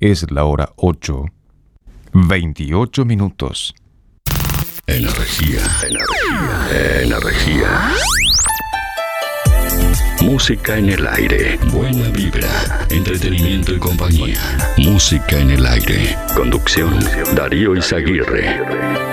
[0.00, 1.24] Es la hora 8.
[2.12, 3.74] 28 minutos.
[4.86, 7.94] Energía, energía, energía.
[10.22, 11.58] Música en el aire.
[11.72, 14.38] Buena vibra, entretenimiento y compañía.
[14.76, 16.16] Música en el aire.
[16.36, 16.96] Conducción,
[17.34, 19.07] Darío Izaguirre.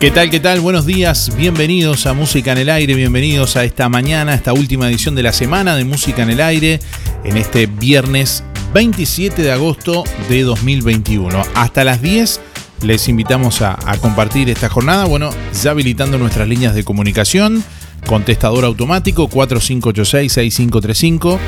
[0.00, 0.30] ¿Qué tal?
[0.30, 0.60] ¿Qué tal?
[0.60, 5.14] Buenos días, bienvenidos a Música en el Aire, bienvenidos a esta mañana, esta última edición
[5.14, 6.80] de la semana de Música en el Aire,
[7.22, 11.42] en este viernes 27 de agosto de 2021.
[11.54, 12.40] Hasta las 10
[12.80, 15.28] les invitamos a, compartir esta jornada, bueno,
[15.62, 17.62] ya habilitando nuestras líneas de comunicación,
[18.06, 21.38] contestador automático 4586-6535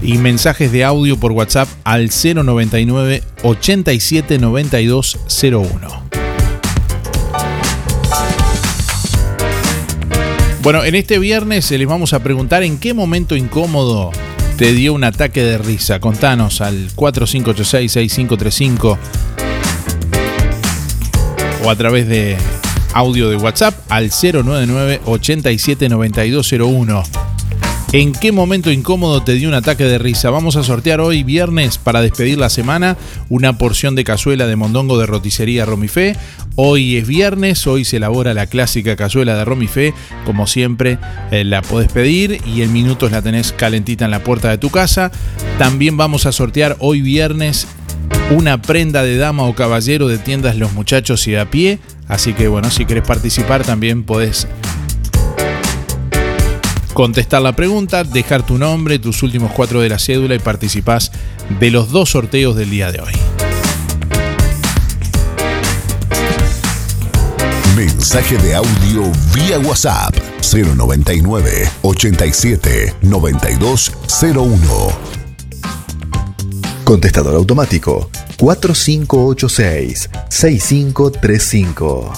[0.00, 4.38] y mensajes de audio por WhatsApp al 099 87
[10.62, 14.10] Bueno, en este viernes les vamos a preguntar en qué momento incómodo
[14.56, 16.00] te dio un ataque de risa.
[16.00, 18.98] Contanos al 4586-6535
[21.64, 22.36] o a través de
[22.92, 27.04] audio de WhatsApp al 099 879201
[27.92, 30.28] ¿En qué momento incómodo te dio un ataque de risa?
[30.28, 32.98] Vamos a sortear hoy viernes para despedir la semana
[33.30, 36.14] una porción de cazuela de mondongo de roticería Romifé.
[36.60, 39.94] Hoy es viernes, hoy se elabora la clásica cazuela de Romifé.
[40.26, 40.98] Como siempre,
[41.30, 44.68] eh, la podés pedir y en minutos la tenés calentita en la puerta de tu
[44.68, 45.12] casa.
[45.56, 47.68] También vamos a sortear hoy viernes
[48.32, 51.78] una prenda de dama o caballero de tiendas Los Muchachos y a pie.
[52.08, 54.48] Así que bueno, si querés participar también podés
[56.92, 61.12] contestar la pregunta, dejar tu nombre, tus últimos cuatro de la cédula y participás
[61.60, 63.47] de los dos sorteos del día de hoy.
[67.78, 70.12] Mensaje de audio vía WhatsApp
[70.52, 74.88] 099 87 9201.
[76.82, 82.12] Contestador automático 4586 6535.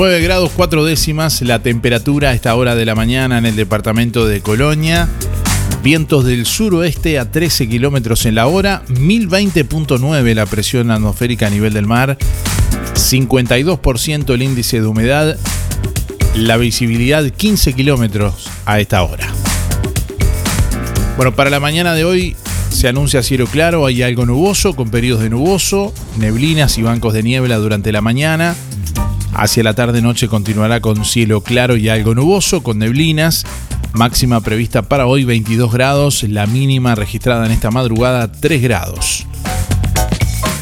[0.00, 4.26] 9 grados 4 décimas la temperatura a esta hora de la mañana en el departamento
[4.26, 5.10] de Colonia.
[5.84, 11.74] Vientos del suroeste a 13 kilómetros en la hora, 1020.9 la presión atmosférica a nivel
[11.74, 12.16] del mar,
[12.94, 15.36] 52% el índice de humedad,
[16.34, 19.28] la visibilidad 15 kilómetros a esta hora.
[21.18, 22.36] Bueno, para la mañana de hoy
[22.70, 27.22] se anuncia cielo claro, hay algo nuboso con periodos de nuboso, neblinas y bancos de
[27.22, 28.56] niebla durante la mañana.
[29.34, 33.46] Hacia la tarde-noche continuará con cielo claro y algo nuboso, con neblinas.
[33.92, 39.26] Máxima prevista para hoy 22 grados, la mínima registrada en esta madrugada 3 grados.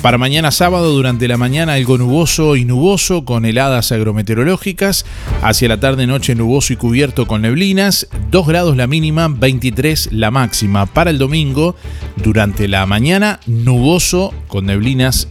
[0.03, 5.05] Para mañana sábado, durante la mañana algo nuboso y nuboso con heladas agrometeorológicas.
[5.43, 8.07] Hacia la tarde-noche nuboso y cubierto con neblinas.
[8.31, 10.87] 2 grados la mínima, 23 la máxima.
[10.87, 11.75] Para el domingo,
[12.17, 15.29] durante la mañana nuboso con neblinas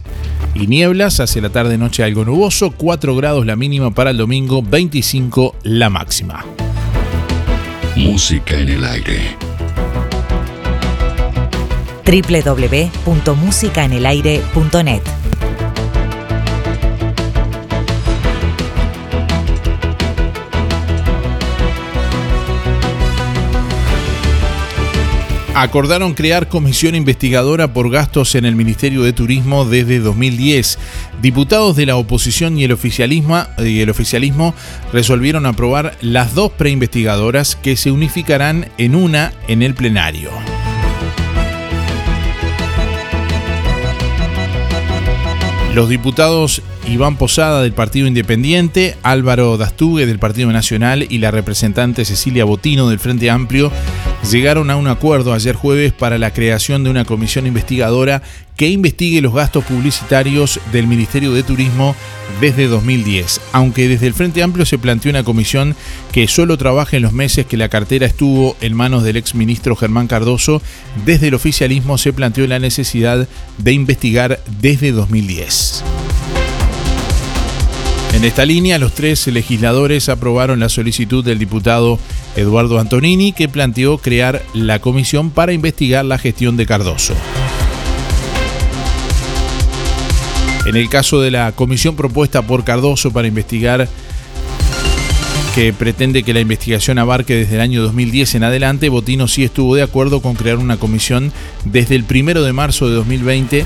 [0.54, 1.18] y nieblas.
[1.20, 2.70] Hacia la tarde-noche algo nuboso.
[2.72, 6.44] 4 grados la mínima para el domingo, 25 la máxima.
[7.96, 9.47] Música en el aire
[12.08, 15.02] www.musicaenelaire.net.
[25.54, 30.78] acordaron crear comisión investigadora por gastos en el Ministerio de Turismo desde 2010.
[31.20, 34.54] Diputados de la oposición y el oficialismo, y el oficialismo
[34.92, 40.30] resolvieron aprobar las dos preinvestigadoras que se unificarán en una en el plenario.
[45.78, 52.06] Los diputados Iván Posada del Partido Independiente, Álvaro Dastugue del Partido Nacional y la representante
[52.06, 53.70] Cecilia Botino del Frente Amplio
[54.30, 58.22] llegaron a un acuerdo ayer jueves para la creación de una comisión investigadora
[58.56, 61.94] que investigue los gastos publicitarios del Ministerio de Turismo
[62.40, 65.76] desde 2010, aunque desde el Frente Amplio se planteó una comisión
[66.10, 70.08] que solo trabaje en los meses que la cartera estuvo en manos del exministro Germán
[70.08, 70.62] Cardoso,
[71.04, 75.84] desde el oficialismo se planteó la necesidad de investigar desde 2010.
[78.14, 81.98] En esta línea, los tres legisladores aprobaron la solicitud del diputado
[82.36, 87.14] Eduardo Antonini, que planteó crear la comisión para investigar la gestión de Cardoso.
[90.66, 93.88] En el caso de la comisión propuesta por Cardoso para investigar
[95.54, 99.74] que pretende que la investigación abarque desde el año 2010 en adelante, Botino sí estuvo
[99.74, 101.32] de acuerdo con crear una comisión
[101.64, 103.64] desde el primero de marzo de 2020,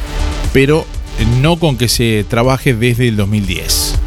[0.53, 0.87] pero
[1.41, 4.02] no con que se trabaje desde el 2010.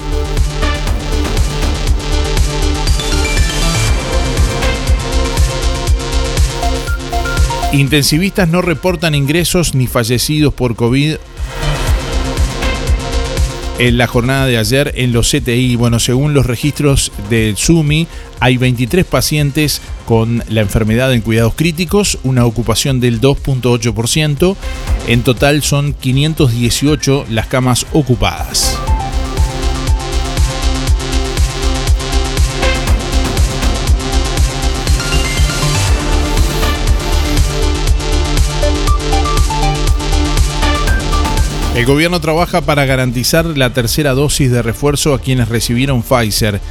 [7.75, 11.15] Intensivistas no reportan ingresos ni fallecidos por COVID
[13.79, 15.75] en la jornada de ayer en los CTI.
[15.75, 18.07] Bueno, según los registros del SUMI,
[18.39, 24.55] hay 23 pacientes con la enfermedad en cuidados críticos, una ocupación del 2.8%.
[25.07, 28.79] En total son 518 las camas ocupadas.
[41.75, 46.61] El gobierno trabaja para garantizar la tercera dosis de refuerzo a quienes recibieron Pfizer.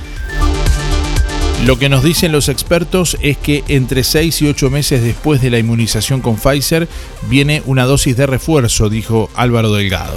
[1.66, 5.50] Lo que nos dicen los expertos es que entre 6 y 8 meses después de
[5.50, 6.88] la inmunización con Pfizer
[7.28, 10.16] viene una dosis de refuerzo, dijo Álvaro Delgado.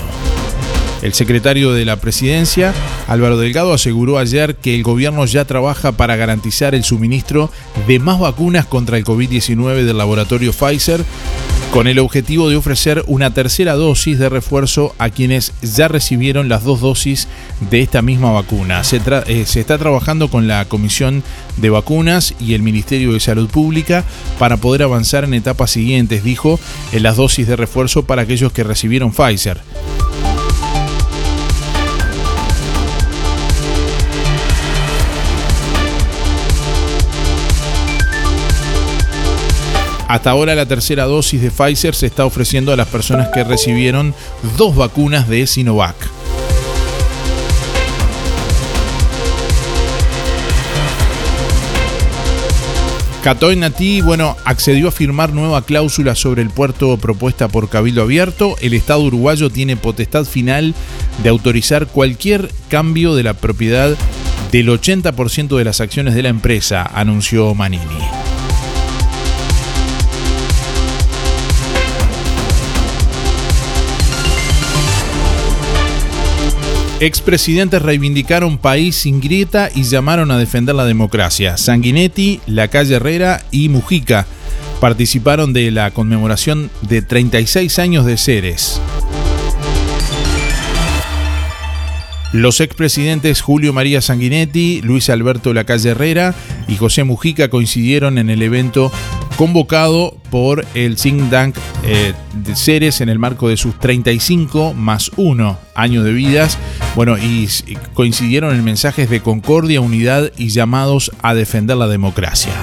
[1.01, 2.73] El secretario de la presidencia,
[3.09, 7.51] Álvaro Delgado, aseguró ayer que el gobierno ya trabaja para garantizar el suministro
[7.87, 11.03] de más vacunas contra el COVID-19 del laboratorio Pfizer
[11.71, 16.63] con el objetivo de ofrecer una tercera dosis de refuerzo a quienes ya recibieron las
[16.63, 17.27] dos dosis
[17.69, 18.83] de esta misma vacuna.
[18.83, 21.23] Se, eh, está trabajando con la Comisión
[21.57, 24.03] de Vacunas y el Ministerio de Salud Pública
[24.39, 26.59] para poder avanzar en etapas siguientes, dijo,
[26.91, 29.61] en las dosis de refuerzo para aquellos que recibieron Pfizer.
[40.07, 44.15] Hasta ahora la tercera dosis de Pfizer se está ofreciendo a las personas que recibieron
[44.57, 45.95] dos vacunas de Sinovac.
[53.27, 58.55] Catoy Nati, bueno, accedió a firmar nueva cláusula sobre el puerto propuesta por Cabildo Abierto.
[58.61, 60.73] El Estado uruguayo tiene potestad final
[61.21, 63.97] de autorizar cualquier cambio de la propiedad
[64.53, 68.26] del 80% de las acciones de la empresa, anunció Manini.
[76.99, 81.55] Expresidentes reivindicaron país sin grieta y llamaron a defender la democracia.
[81.55, 84.25] Sanguinetti, La Calle Herrera y Mujica
[84.81, 88.81] participaron de la conmemoración de 36 años de Ceres.
[92.33, 96.33] Los expresidentes Julio María Sanguinetti, Luis Alberto Lacalle Herrera
[96.67, 98.91] y José Mujica coincidieron en el evento
[99.37, 105.11] convocado por el think tank eh, de Ceres en el marco de sus 35 más
[105.15, 106.57] 1 años de vidas.
[106.95, 107.47] Bueno, y
[107.93, 112.53] coincidieron en mensajes de concordia, unidad y llamados a defender la democracia.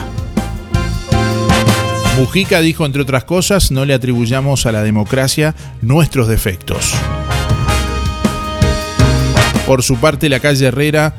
[2.19, 6.95] Mujica dijo, entre otras cosas, no le atribuyamos a la democracia nuestros defectos.
[9.67, 11.15] Por su parte, la calle Herrera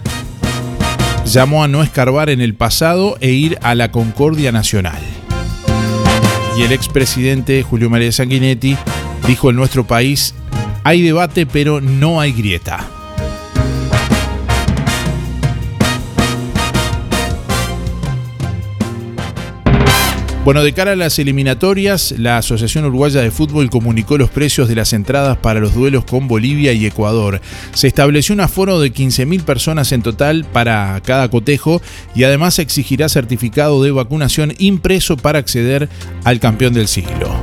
[1.25, 5.14] llamó a no escarbar en el pasado e ir a la concordia nacional.
[6.57, 8.77] Y el expresidente Julio María Sanguinetti
[9.27, 10.33] dijo en nuestro país,
[10.83, 12.94] hay debate pero no hay grieta.
[20.45, 24.75] Bueno, de cara a las eliminatorias, la Asociación Uruguaya de Fútbol comunicó los precios de
[24.75, 27.41] las entradas para los duelos con Bolivia y Ecuador.
[27.73, 31.81] Se estableció un aforo de 15.000 personas en total para cada cotejo
[32.13, 35.89] y además exigirá certificado de vacunación impreso para acceder
[36.25, 37.33] al campeón del siglo.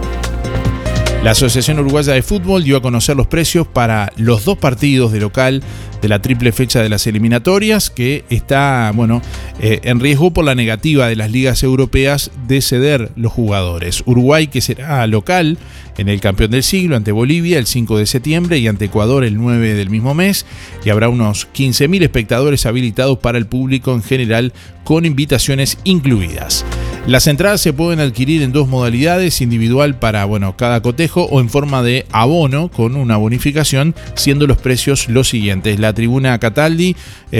[1.25, 5.21] La Asociación Uruguaya de Fútbol dio a conocer los precios para los dos partidos de
[5.21, 5.63] local
[6.01, 9.23] de la triple fecha de las eliminatorias, que está, bueno,
[9.61, 14.03] eh, en riesgo por la negativa de las ligas europeas de ceder los jugadores.
[14.07, 15.59] Uruguay, que será local
[15.99, 19.37] en el campeón del siglo ante Bolivia el 5 de septiembre y ante Ecuador el
[19.37, 20.47] 9 del mismo mes,
[20.85, 24.53] y habrá unos 15.000 espectadores habilitados para el público en general
[24.85, 26.65] con invitaciones incluidas.
[27.05, 31.49] Las entradas se pueden adquirir en dos modalidades, individual para bueno, cada cotejo o en
[31.49, 35.81] forma de abono con una bonificación, siendo los precios los siguientes.
[35.81, 36.95] La tribuna Cataldi,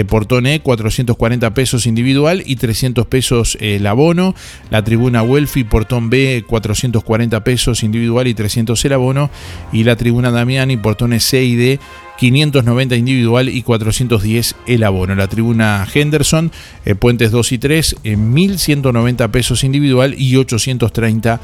[0.09, 4.35] portón E, 440 pesos individual y 300 pesos eh, el abono.
[4.69, 9.29] La tribuna Welfi, portón B, 440 pesos individual y 300 el abono.
[9.71, 11.79] Y la tribuna Damiani, portón C y D,
[12.23, 15.13] 590 individual y 410 el abono.
[15.13, 16.53] La tribuna Henderson,
[16.85, 21.41] eh, puentes 2 y 3, en 1190 pesos individual y 830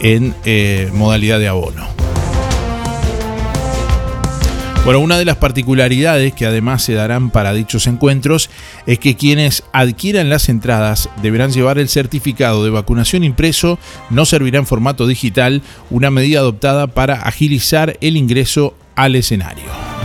[0.00, 1.86] en eh, modalidad de abono.
[4.84, 8.50] Bueno, una de las particularidades que además se darán para dichos encuentros
[8.86, 13.78] es que quienes adquieran las entradas deberán llevar el certificado de vacunación impreso,
[14.10, 19.97] no servirá en formato digital, una medida adoptada para agilizar el ingreso al escenario.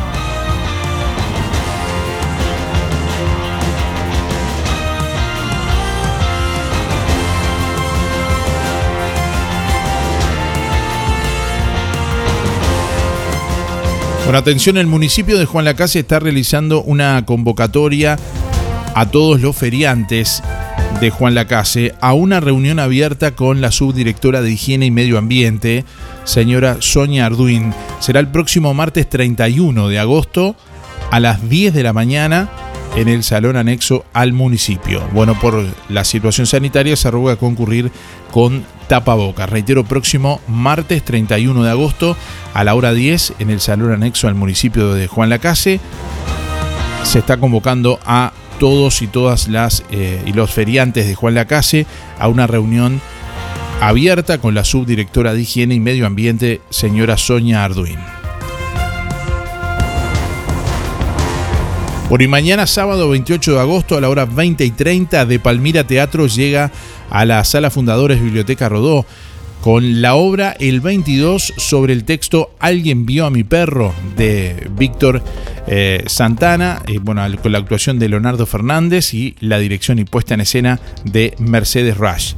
[14.25, 18.18] Con atención, el municipio de Juan Lacase está realizando una convocatoria
[18.96, 20.42] a todos los feriantes
[21.01, 25.84] de Juan Lacase a una reunión abierta con la subdirectora de Higiene y Medio Ambiente,
[26.24, 27.74] señora Sonia Arduin.
[28.00, 30.56] Será el próximo martes 31 de agosto
[31.12, 32.50] a las 10 de la mañana
[32.96, 35.02] en el salón anexo al municipio.
[35.14, 37.92] Bueno, por la situación sanitaria se arruga concurrir
[38.32, 39.50] con tapabocas.
[39.50, 42.16] Reitero, próximo martes 31 de agosto
[42.54, 45.80] a la hora 10 en el salón anexo al municipio de Juan Lacase.
[47.04, 51.86] Se está convocando a todos y todas las eh, y los feriantes de Juan Lacase
[52.20, 53.02] a una reunión
[53.82, 58.23] abierta con la subdirectora de Higiene y Medio Ambiente, señora Sonia Arduin.
[62.13, 65.84] Por y mañana sábado 28 de agosto a la hora 20 y 30 de Palmira
[65.88, 66.72] Teatro llega
[67.10, 69.08] a la Sala Fundadores Biblioteca Rodó
[69.62, 75.24] con la obra El 22 sobre el texto Alguien vio a mi perro de Víctor
[75.65, 80.36] eh, Santana, eh, bueno, con la actuación de Leonardo Fernández y la dirección y puesta
[80.36, 82.34] en escena de Mercedes Rush.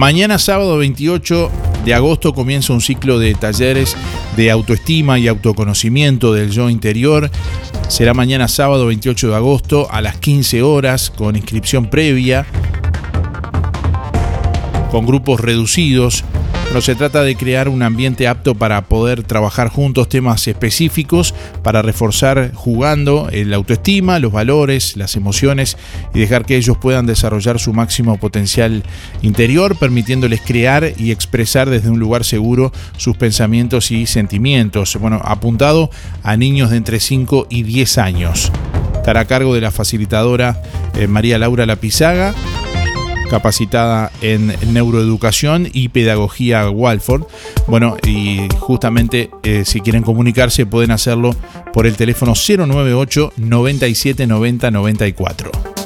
[0.00, 1.50] Mañana sábado 28
[1.84, 3.94] de agosto comienza un ciclo de talleres
[4.34, 7.30] de autoestima y autoconocimiento del yo interior.
[7.86, 12.46] Será mañana sábado 28 de agosto a las 15 horas con inscripción previa,
[14.90, 16.24] con grupos reducidos.
[16.70, 21.34] Pero se trata de crear un ambiente apto para poder trabajar juntos temas específicos,
[21.64, 25.76] para reforzar jugando la autoestima, los valores, las emociones
[26.14, 28.84] y dejar que ellos puedan desarrollar su máximo potencial
[29.20, 34.96] interior, permitiéndoles crear y expresar desde un lugar seguro sus pensamientos y sentimientos.
[35.00, 35.90] Bueno, apuntado
[36.22, 38.52] a niños de entre 5 y 10 años.
[38.94, 40.62] Estará a cargo de la facilitadora
[40.94, 42.32] eh, María Laura Lapizaga
[43.30, 47.22] capacitada en neuroeducación y pedagogía Walford.
[47.68, 51.34] Bueno, y justamente eh, si quieren comunicarse pueden hacerlo
[51.72, 55.79] por el teléfono 098 97 90 94.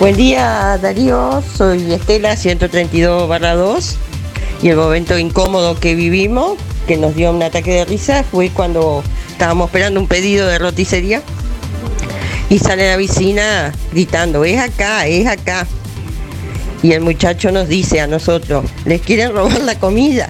[0.00, 3.96] Buen día Darío, soy Estela 132 2
[4.60, 6.58] y el momento incómodo que vivimos,
[6.88, 11.22] que nos dio un ataque de risa, fue cuando estábamos esperando un pedido de roticería
[12.50, 15.64] y sale la vecina gritando, es acá, es acá.
[16.82, 20.28] Y el muchacho nos dice a nosotros, les quieren robar la comida.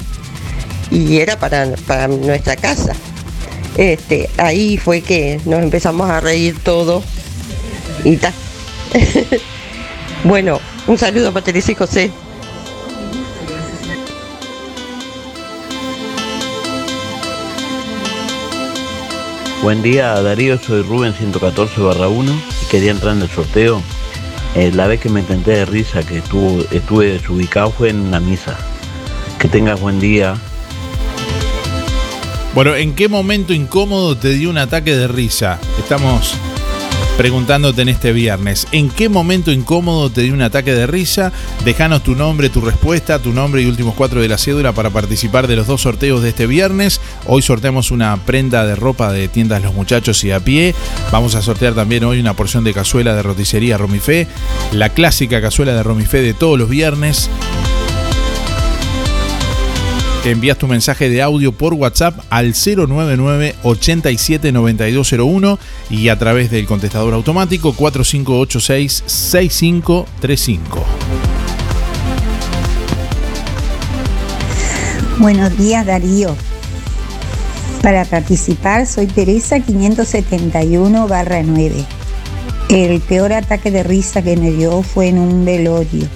[0.90, 2.92] Y era para, para nuestra casa.
[3.76, 7.02] Este, ahí fue que nos empezamos a reír todo
[8.04, 8.34] y tal.
[10.24, 12.10] Bueno, un saludo para Teresa y José.
[19.62, 23.82] Buen día Darío, soy Rubén 114 barra 1 y quería entrar en el sorteo.
[24.54, 28.18] Eh, la vez que me intenté de risa que estuvo, estuve desubicado fue en la
[28.18, 28.56] misa.
[29.38, 30.36] Que tengas buen día.
[32.54, 35.58] Bueno, ¿en qué momento incómodo te dio un ataque de risa?
[35.78, 36.34] Estamos
[37.16, 41.32] preguntándote en este viernes, ¿en qué momento incómodo te dio un ataque de risa?
[41.64, 45.46] Déjanos tu nombre, tu respuesta, tu nombre y últimos cuatro de la cédula para participar
[45.46, 47.00] de los dos sorteos de este viernes.
[47.26, 50.74] Hoy sorteamos una prenda de ropa de tiendas Los Muchachos y a pie.
[51.12, 54.26] Vamos a sortear también hoy una porción de cazuela de roticería Romifé,
[54.72, 57.30] la clásica cazuela de Romifé de todos los viernes
[60.30, 65.58] envías tu mensaje de audio por WhatsApp al 099 87 9201
[65.90, 70.84] y a través del contestador automático 4586 6535.
[75.18, 76.34] Buenos días Darío.
[77.82, 81.84] Para participar soy Teresa 571 barra 9.
[82.70, 86.08] El peor ataque de risa que me dio fue en un velorio.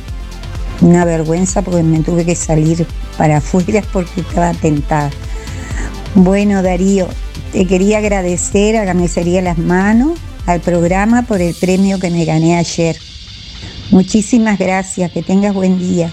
[0.80, 2.86] Una vergüenza porque me tuve que salir
[3.18, 5.10] para afuera porque estaba tentada.
[6.14, 7.08] Bueno, Darío,
[7.52, 12.56] te quería agradecer a Carnicería Las Manos, al programa por el premio que me gané
[12.56, 12.96] ayer.
[13.90, 16.10] Muchísimas gracias, que tengas buen día.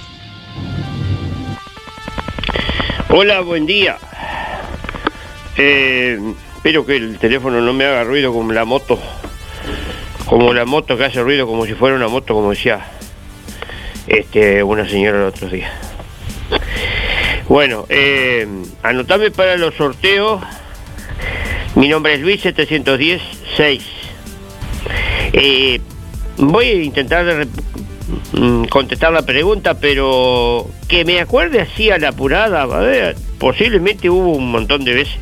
[3.09, 3.97] Hola, buen día.
[5.57, 6.19] Eh,
[6.55, 8.99] espero que el teléfono no me haga ruido como la moto.
[10.25, 12.85] Como la moto que hace ruido como si fuera una moto, como decía
[14.07, 15.71] este, una señora el otro día.
[17.47, 18.47] Bueno, eh,
[18.81, 20.41] anotame para los sorteos.
[21.75, 23.81] Mi nombre es Luis 710-6.
[25.33, 25.79] Eh,
[26.37, 27.47] voy a intentar
[28.33, 34.09] mm, contestar la pregunta, pero que me acuerde así a la apurada, a ver, posiblemente
[34.09, 35.17] hubo un montón de veces,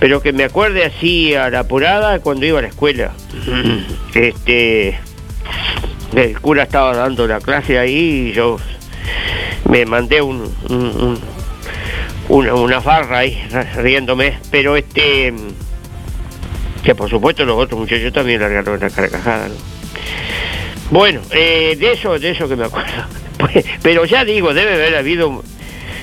[0.00, 3.12] pero que me acuerde así a la apurada cuando iba a la escuela.
[4.14, 4.98] Este,
[6.16, 8.56] el cura estaba dando la clase ahí y yo
[9.74, 11.20] me mandé un, un- un-
[12.28, 13.44] una, una farra ahí
[13.76, 15.34] riéndome, pero este
[16.84, 19.54] que por supuesto los otros muchachos también largaron la carcajada, ¿no?
[20.92, 22.92] Bueno, eh, de eso, de eso que me acuerdo.
[23.36, 25.42] Pues, pero ya digo, debe haber habido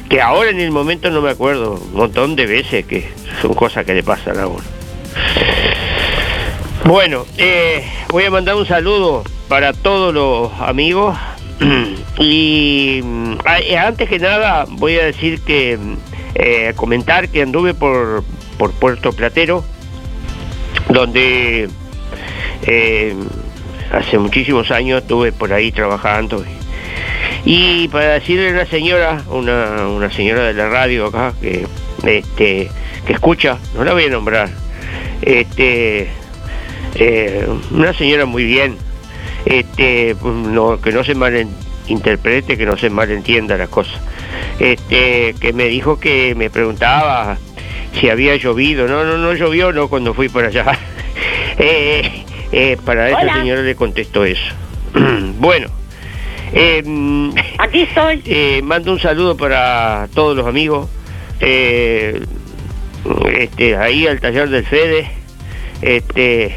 [0.09, 3.09] que ahora en el momento no me acuerdo, un montón de veces que
[3.41, 4.61] son cosas que le pasan a uno.
[6.83, 11.17] Bueno, eh, voy a mandar un saludo para todos los amigos
[12.19, 13.37] y mm,
[13.77, 15.77] antes que nada voy a decir que
[16.35, 18.23] eh, comentar que anduve por,
[18.57, 19.63] por Puerto Platero
[20.89, 21.69] donde
[22.63, 23.15] eh,
[23.91, 26.43] hace muchísimos años estuve por ahí trabajando.
[27.43, 31.65] Y para decirle a una señora, una, una señora de la radio acá que
[32.03, 32.69] este
[33.05, 34.49] que escucha, no la voy a nombrar,
[35.23, 36.07] este
[36.95, 38.77] eh, una señora muy bien,
[39.45, 43.99] este no, que no se malinterprete, que no se malentienda las cosas,
[44.59, 47.37] este que me dijo que me preguntaba
[47.99, 50.77] si había llovido, no, no, no llovió, no cuando fui por allá.
[51.57, 53.33] Eh, eh, para esa Hola.
[53.35, 54.41] señora le contesto eso.
[55.37, 55.67] bueno,
[56.53, 56.81] eh,
[57.59, 58.21] Aquí estoy.
[58.25, 60.89] eh, mando un saludo para todos los amigos.
[61.39, 62.19] eh,
[63.37, 65.11] este, ahí al taller del Fede.
[65.81, 66.55] Este,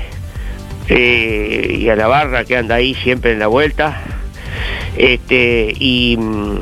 [0.88, 4.02] eh, y a la barra que anda ahí siempre en la vuelta.
[4.96, 6.58] Este, y mm,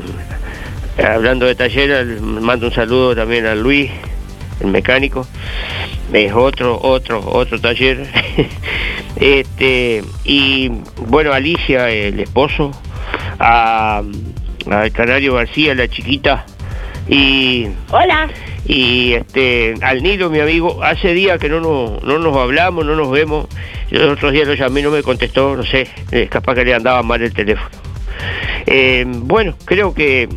[1.05, 3.91] hablando de taller, al- mando un saludo también a Luis,
[4.61, 5.27] el mecánico.
[6.11, 8.07] Es otro, otro, otro taller.
[9.15, 10.69] este, y
[11.07, 12.71] bueno, Alicia, el esposo,
[13.39, 14.01] a,
[14.69, 16.45] al Canario García, la chiquita,
[17.07, 18.29] y Hola.
[18.65, 22.95] y este al Nilo, mi amigo, hace días que no nos, no nos hablamos, no
[22.95, 23.47] nos vemos.
[23.93, 26.73] Yo los otros días lo llamé, no me contestó, no sé, eh, capaz que le
[26.73, 27.69] andaba mal el teléfono.
[28.65, 30.27] Eh, bueno, creo que,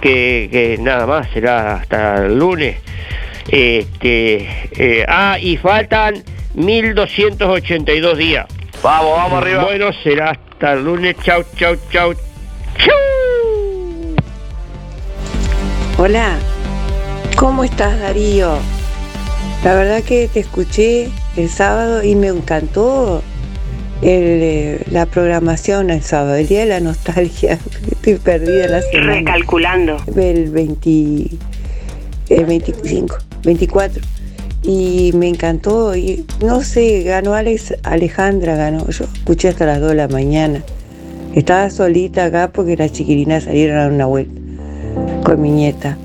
[0.00, 2.78] que, que nada más, será hasta el lunes.
[3.46, 8.46] Este, eh, ah, y faltan 1282 días.
[8.82, 9.62] Vamos, vamos arriba.
[9.62, 11.14] Bueno, será hasta el lunes.
[11.22, 12.14] Chau, chau, chau.
[12.78, 12.96] Chau.
[15.98, 16.36] Hola,
[17.36, 18.58] ¿cómo estás Darío?
[19.62, 23.22] La verdad que te escuché el sábado y me encantó
[24.02, 27.58] el, eh, la programación el sábado, el día de la nostalgia.
[27.90, 29.14] Estoy perdida la semana.
[29.14, 29.96] Recalculando.
[30.16, 31.30] El 20,
[32.30, 34.02] el 25, 24.
[34.62, 35.96] Y me encantó.
[35.96, 38.88] Y no sé, ganó Alex, Alejandra, ganó.
[38.88, 40.62] Yo escuché hasta las 2 de la mañana.
[41.34, 44.40] Estaba solita acá porque las chiquilinas salieron a dar una vuelta
[45.24, 45.96] con mi nieta.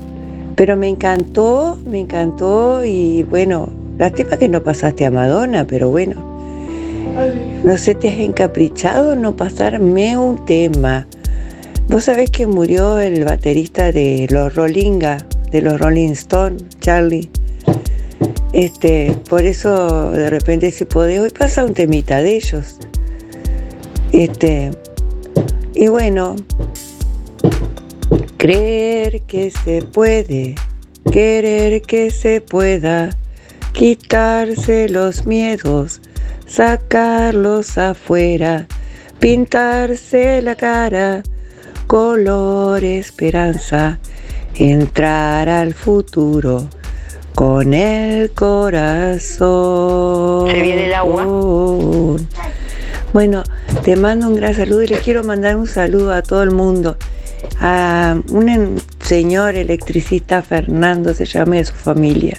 [0.56, 6.34] Pero me encantó, me encantó y bueno, lástima que no pasaste a Madonna, pero bueno.
[7.62, 11.06] No sé, te has encaprichado no pasarme un tema.
[11.88, 15.18] Vos sabés que murió el baterista de los Rollinga,
[15.50, 17.30] de los Rolling Stones, Charlie.
[18.52, 22.78] Este, por eso de repente si podés, hoy pasa un temita de ellos.
[24.12, 24.70] Este,
[25.74, 26.36] y bueno,
[28.36, 30.54] creer que se puede,
[31.10, 33.10] querer que se pueda,
[33.74, 36.00] quitarse los miedos,
[36.46, 38.68] sacarlos afuera,
[39.18, 41.24] pintarse la cara,
[41.88, 43.98] color esperanza,
[44.54, 46.68] entrar al futuro
[47.34, 49.40] con el corazón.
[50.50, 51.26] ¿Se viene el agua?
[53.12, 53.42] Bueno,
[53.82, 56.96] te mando un gran saludo y les quiero mandar un saludo a todo el mundo.
[57.60, 62.38] A un señor electricista Fernando se llama de su familia.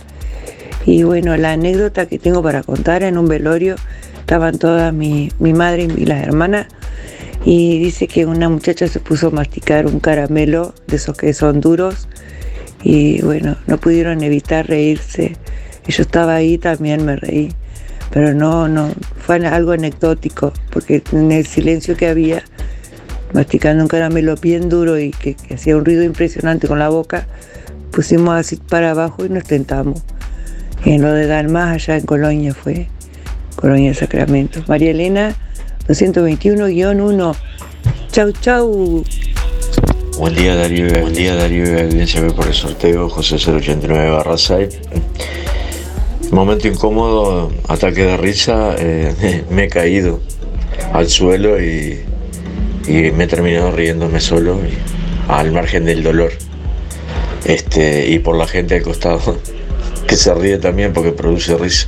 [0.86, 3.76] Y bueno, la anécdota que tengo para contar en un velorio
[4.20, 6.68] estaban todas mi, mi madre y las hermanas
[7.46, 11.62] y dice que una muchacha se puso a masticar un caramelo de esos que son
[11.62, 12.08] duros
[12.84, 15.36] y bueno, no pudieron evitar reírse.
[15.88, 17.52] Yo estaba ahí también me reí,
[18.12, 22.44] pero no, no, fue algo anecdótico, porque en el silencio que había,
[23.34, 27.28] masticando un caramelo bien duro y que, que hacía un ruido impresionante con la boca,
[27.92, 30.04] pusimos así para abajo y nos tentamos.
[30.86, 32.86] En lo de Dalmas, allá en Colonia fue,
[33.56, 34.64] Colonia Sacramento.
[34.68, 35.36] María Elena,
[35.88, 37.36] 221-1.
[38.12, 39.04] Chau, chau.
[40.20, 44.80] Buen día Darío, buen día Darío, evidenciame por el sorteo, José 089 barra 6.
[46.30, 50.20] Momento incómodo, ataque de risa, eh, me he caído
[50.94, 52.00] al suelo y,
[52.88, 54.60] me he terminado riéndome solo
[55.30, 56.32] al margen del dolor.
[57.44, 59.40] Este, y por la gente al costado
[60.08, 61.88] que se ríe también porque produce risa.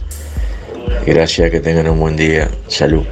[1.06, 2.50] Gracias, que tengan un buen día.
[2.68, 3.06] Salud.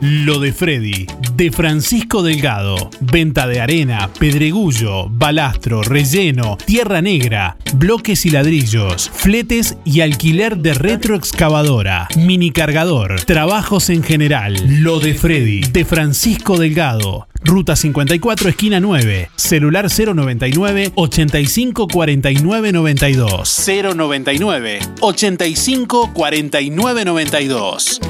[0.00, 2.90] Lo de Freddy, de Francisco Delgado.
[3.00, 10.74] Venta de arena, pedregullo, balastro, relleno, tierra negra, bloques y ladrillos, fletes y alquiler de
[10.74, 14.54] retroexcavadora, mini cargador, trabajos en general.
[14.82, 17.27] Lo de Freddy, de Francisco Delgado.
[17.42, 19.30] Ruta 54, esquina 9.
[19.36, 23.64] Celular 099 85 49 92.
[23.94, 28.00] 099 85 49 92.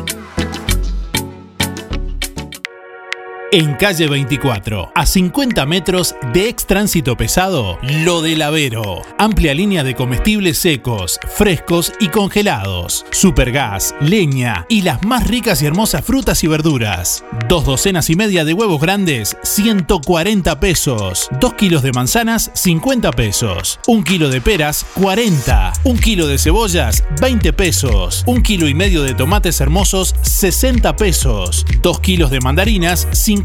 [3.50, 9.00] En calle 24, a 50 metros de ex tránsito pesado, Lo del Avero.
[9.16, 13.06] Amplia línea de comestibles secos, frescos y congelados.
[13.11, 17.24] Supergas, leña y las más ricas y hermosas frutas y verduras.
[17.48, 21.30] Dos docenas y media de huevos grandes, 140 pesos.
[21.40, 23.80] Dos kilos de manzanas, 50 pesos.
[23.87, 25.72] Un kilo de peras, 40.
[25.84, 28.24] Un kilo de cebollas, 20 pesos.
[28.26, 31.64] Un kilo y medio de tomates hermosos, 60 pesos.
[31.80, 33.38] Dos kilos de mandarinas, 50.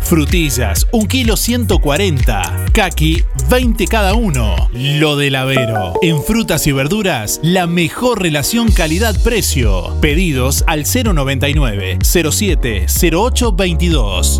[0.00, 2.66] Frutillas, un kilo 140.
[2.72, 4.68] Kaki, 20 cada uno.
[4.72, 5.94] Lo del Avero.
[6.02, 9.96] En frutas y verduras, la mejor relación calidad-precio.
[10.00, 14.38] Pedidos al 099 07 08 22.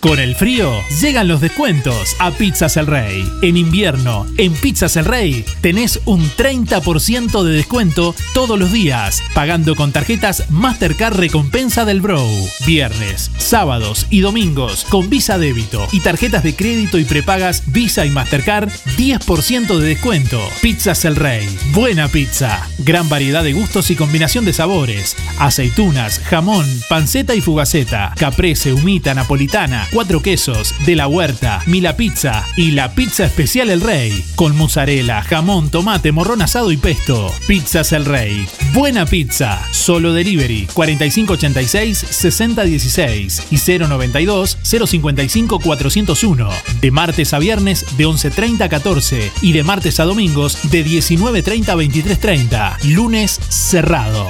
[0.00, 3.28] Con el frío llegan los descuentos a Pizzas El Rey.
[3.42, 9.74] En invierno, en Pizzas El Rey tenés un 30% de descuento todos los días, pagando
[9.74, 12.22] con tarjetas Mastercard Recompensa del Bro.
[12.66, 18.10] Viernes, sábados y domingos con Visa Débito y tarjetas de crédito y prepagas Visa y
[18.10, 20.40] Mastercard 10% de descuento.
[20.62, 21.48] Pizzas El Rey.
[21.72, 22.68] Buena pizza.
[22.78, 25.16] Gran variedad de gustos y combinación de sabores.
[25.38, 28.12] Aceitunas, jamón, panceta y fugaceta.
[28.16, 33.80] Caprese, humita, napolitana, cuatro quesos, de la huerta, Mila Pizza y la pizza especial El
[33.80, 34.22] Rey.
[34.34, 37.32] Con mozzarella, jamón, tomate, morrón asado y pesto.
[37.46, 38.46] Pizzas El Rey.
[38.72, 39.62] Buena pizza.
[39.72, 46.50] Solo delivery 4586-6016 y 092 055 401.
[46.80, 51.68] De martes a viernes de 11.30 a 14 y de martes a domingos de 19.30
[51.68, 52.82] a 23.30.
[52.94, 54.26] Lunes cerrado.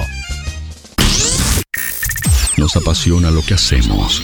[2.57, 4.23] Nos apasiona lo que hacemos.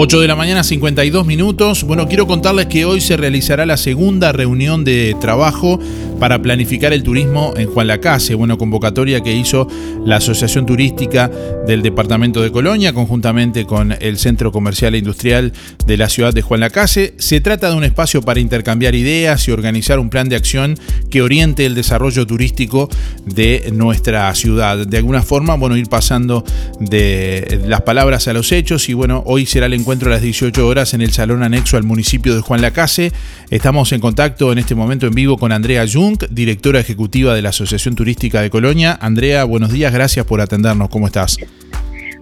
[0.00, 1.82] 8 de la mañana, 52 minutos.
[1.82, 5.80] Bueno, quiero contarles que hoy se realizará la segunda reunión de trabajo
[6.20, 8.36] para planificar el turismo en Juan Lacase.
[8.36, 9.66] Bueno, convocatoria que hizo
[10.04, 11.28] la Asociación Turística
[11.66, 15.52] del Departamento de Colonia, conjuntamente con el Centro Comercial e Industrial
[15.84, 17.14] de la ciudad de Juan Lacase.
[17.18, 20.78] Se trata de un espacio para intercambiar ideas y organizar un plan de acción
[21.10, 22.88] que oriente el desarrollo turístico
[23.26, 24.86] de nuestra ciudad.
[24.86, 26.44] De alguna forma, bueno, ir pasando
[26.78, 30.66] de las palabras a los hechos y bueno, hoy será el encuentro a las 18
[30.66, 33.10] horas en el salón anexo al municipio de Juan Lacase.
[33.48, 37.48] Estamos en contacto en este momento en vivo con Andrea Jung, directora ejecutiva de la
[37.48, 38.98] Asociación Turística de Colonia.
[39.00, 40.90] Andrea, buenos días, gracias por atendernos.
[40.90, 41.38] ¿Cómo estás?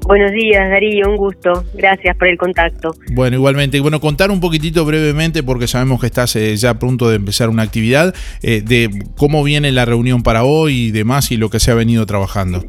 [0.02, 1.64] Buenos días, Darío, un gusto.
[1.74, 2.94] Gracias por el contacto.
[3.10, 7.08] Bueno, igualmente, bueno, contar un poquitito brevemente, porque sabemos que estás eh, ya a punto
[7.08, 11.36] de empezar una actividad, eh, de cómo viene la reunión para hoy y demás y
[11.36, 12.64] lo que se ha venido trabajando.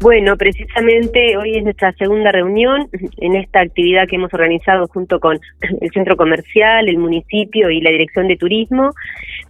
[0.00, 5.38] Bueno, precisamente hoy es nuestra segunda reunión en esta actividad que hemos organizado junto con
[5.80, 8.90] el centro comercial, el municipio y la dirección de turismo.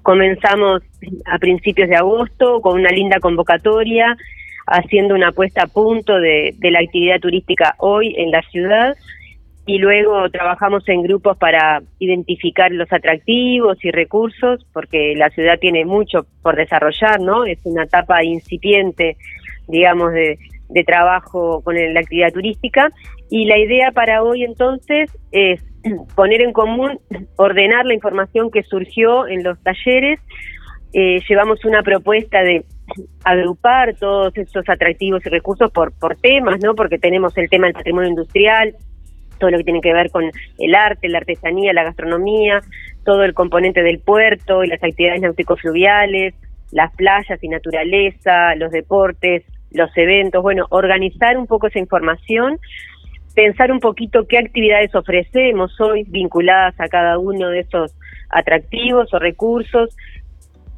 [0.02, 0.82] Comenzamos
[1.24, 4.16] a principios de agosto con una linda convocatoria,
[4.66, 8.94] haciendo una puesta a punto de, de la actividad turística hoy en la ciudad
[9.64, 15.84] y luego trabajamos en grupos para identificar los atractivos y recursos, porque la ciudad tiene
[15.84, 17.44] mucho por desarrollar, ¿no?
[17.44, 19.16] Es una etapa incipiente,
[19.72, 22.90] digamos, de, de trabajo con la actividad turística.
[23.30, 25.64] Y la idea para hoy entonces es
[26.14, 27.00] poner en común,
[27.36, 30.20] ordenar la información que surgió en los talleres.
[30.94, 32.64] Eh, llevamos una propuesta de
[33.24, 36.74] agrupar todos estos atractivos y recursos por, por temas, ¿no?
[36.74, 38.74] Porque tenemos el tema del patrimonio industrial,
[39.38, 40.24] todo lo que tiene que ver con
[40.58, 42.60] el arte, la artesanía, la gastronomía,
[43.04, 46.34] todo el componente del puerto y las actividades náutico-fluviales,
[46.70, 52.58] las playas y naturaleza, los deportes, los eventos, bueno, organizar un poco esa información,
[53.34, 57.94] pensar un poquito qué actividades ofrecemos hoy vinculadas a cada uno de esos
[58.28, 59.96] atractivos o recursos,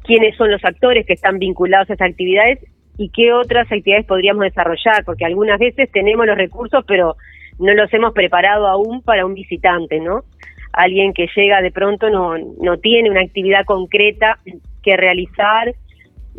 [0.03, 2.59] quiénes son los actores que están vinculados a esas actividades
[2.97, 7.15] y qué otras actividades podríamos desarrollar, porque algunas veces tenemos los recursos, pero
[7.59, 10.23] no los hemos preparado aún para un visitante, ¿no?
[10.73, 14.39] Alguien que llega de pronto no, no tiene una actividad concreta
[14.83, 15.73] que realizar.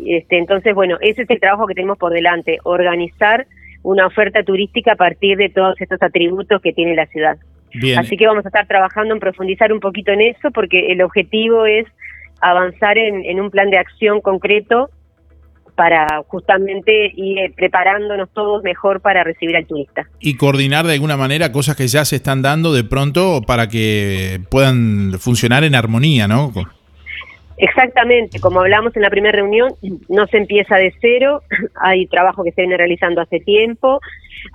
[0.05, 3.47] Este, entonces, bueno, ese es el trabajo que tenemos por delante, organizar
[3.83, 7.37] una oferta turística a partir de todos estos atributos que tiene la ciudad.
[7.97, 11.65] Así que vamos a estar trabajando en profundizar un poquito en eso, porque el objetivo
[11.65, 11.85] es
[12.41, 14.89] avanzar en, en un plan de acción concreto
[15.77, 20.07] para justamente ir preparándonos todos mejor para recibir al turista.
[20.19, 24.39] Y coordinar de alguna manera cosas que ya se están dando de pronto para que
[24.49, 26.51] puedan funcionar en armonía, ¿no?
[27.57, 29.73] Exactamente, como hablamos en la primera reunión,
[30.09, 31.41] no se empieza de cero,
[31.81, 33.99] hay trabajo que se viene realizando hace tiempo,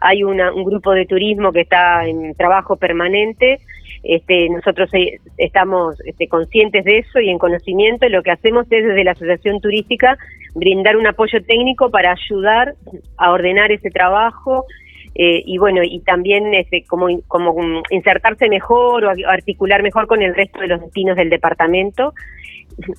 [0.00, 3.58] hay un grupo de turismo que está en trabajo permanente,
[4.02, 8.08] este, nosotros eh, estamos este, conscientes de eso y en conocimiento.
[8.08, 10.18] Lo que hacemos es desde la Asociación Turística
[10.54, 12.74] brindar un apoyo técnico para ayudar
[13.16, 14.66] a ordenar ese trabajo
[15.14, 20.34] eh, y bueno, y también este, como, como insertarse mejor o articular mejor con el
[20.34, 22.14] resto de los destinos del departamento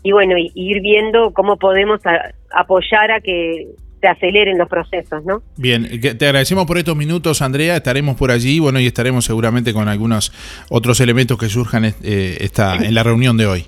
[0.04, 2.02] y bueno, y, ir viendo cómo podemos
[2.52, 3.68] apoyar a que
[4.02, 5.42] se aceleren los procesos, ¿no?
[5.56, 7.78] Bien, te agradecemos por estos minutos, Andrea.
[7.78, 10.34] Estaremos por allí, bueno, y estaremos seguramente con algunos
[10.70, 11.94] otros elementos que surjan eh,
[12.42, 13.66] esta, en la reunión de hoy.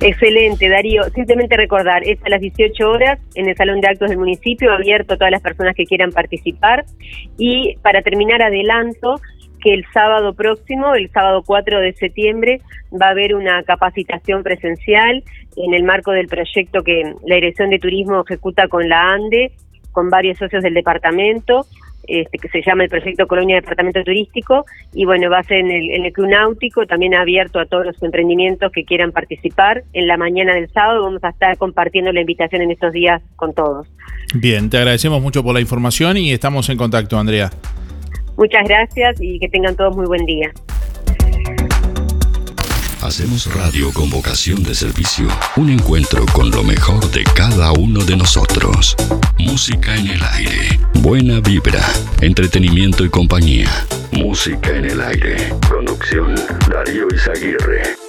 [0.00, 1.04] Excelente, Darío.
[1.14, 5.14] Simplemente recordar, es a las 18 horas en el Salón de Actos del municipio, abierto
[5.14, 6.84] a todas las personas que quieran participar.
[7.36, 9.16] Y para terminar, adelanto
[9.60, 12.60] que el sábado próximo, el sábado 4 de septiembre,
[12.92, 15.24] va a haber una capacitación presencial
[15.56, 19.52] en el marco del proyecto que la Dirección de Turismo ejecuta con la ANDE,
[19.90, 21.66] con varios socios del departamento,
[22.08, 25.70] este, que se llama el proyecto Colonia Departamento Turístico, y bueno, va a ser en
[25.70, 29.84] el, en el Club Náutico, también abierto a todos los emprendimientos que quieran participar.
[29.92, 33.54] En la mañana del sábado vamos a estar compartiendo la invitación en estos días con
[33.54, 33.86] todos.
[34.34, 37.50] Bien, te agradecemos mucho por la información y estamos en contacto, Andrea.
[38.36, 40.52] Muchas gracias y que tengan todos muy buen día.
[43.02, 45.28] Hacemos radio con vocación de servicio.
[45.56, 48.96] Un encuentro con lo mejor de cada uno de nosotros.
[49.38, 50.80] Música en el aire.
[50.94, 51.86] Buena vibra.
[52.20, 53.70] Entretenimiento y compañía.
[54.10, 55.54] Música en el aire.
[55.68, 56.34] Conducción
[56.68, 58.07] Darío Izaguirre.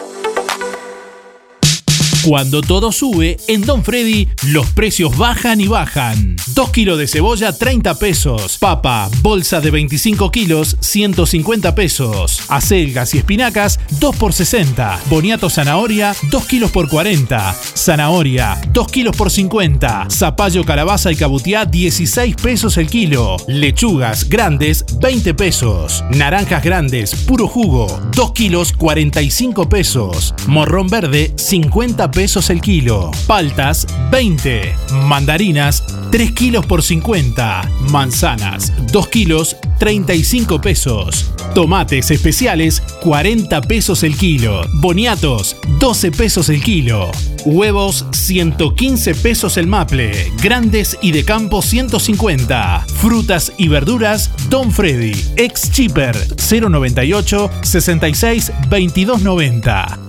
[2.30, 6.36] Cuando todo sube, en Don Freddy los precios bajan y bajan.
[6.54, 8.60] 2 kilos de cebolla, 30 pesos.
[8.60, 12.44] Papa, bolsa de 25 kilos, 150 pesos.
[12.50, 15.00] Acelgas y espinacas, 2 por 60.
[15.10, 17.56] Boniato zanahoria, 2 kilos por 40.
[17.76, 20.10] Zanahoria, 2 kilos por 50.
[20.12, 23.38] Zapallo, calabaza y cabutiá, 16 pesos el kilo.
[23.48, 26.04] Lechugas grandes, 20 pesos.
[26.12, 30.36] Naranjas grandes, puro jugo, 2 kilos, 45 pesos.
[30.46, 33.12] Morrón verde, 50 pesos el kilo.
[33.28, 34.76] Paltas, 20.
[35.06, 37.62] Mandarinas, 3 kilos por 50.
[37.92, 41.32] Manzanas, 2 kilos, 35 pesos.
[41.56, 44.64] Tomates especiales, 40 pesos el kilo.
[44.82, 47.10] Boniatos, 12 pesos el kilo.
[47.46, 50.12] Huevos, 115 pesos el maple.
[50.44, 52.86] Grandes y de campo, 150.
[52.96, 55.14] Frutas y verduras, Don Freddy.
[55.38, 60.09] Ex Cheaper, 098 66 2290.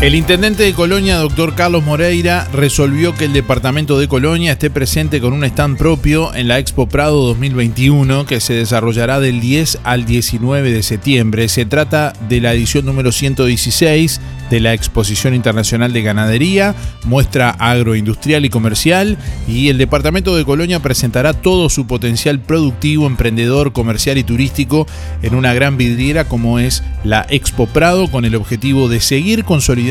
[0.00, 5.20] El intendente de Colonia, doctor Carlos Moreira, resolvió que el departamento de Colonia esté presente
[5.20, 10.06] con un stand propio en la Expo Prado 2021 que se desarrollará del 10 al
[10.06, 11.50] 19 de septiembre.
[11.50, 18.46] Se trata de la edición número 116 de la Exposición Internacional de Ganadería, muestra agroindustrial
[18.46, 24.24] y comercial y el departamento de Colonia presentará todo su potencial productivo, emprendedor, comercial y
[24.24, 24.86] turístico
[25.22, 29.89] en una gran vidriera como es la Expo Prado con el objetivo de seguir consolidando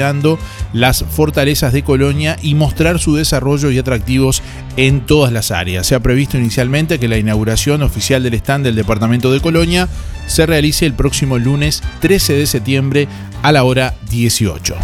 [0.73, 4.41] las fortalezas de Colonia y mostrar su desarrollo y atractivos
[4.77, 5.87] en todas las áreas.
[5.87, 9.87] Se ha previsto inicialmente que la inauguración oficial del stand del departamento de Colonia
[10.27, 13.07] se realice el próximo lunes 13 de septiembre
[13.41, 14.75] a la hora 18.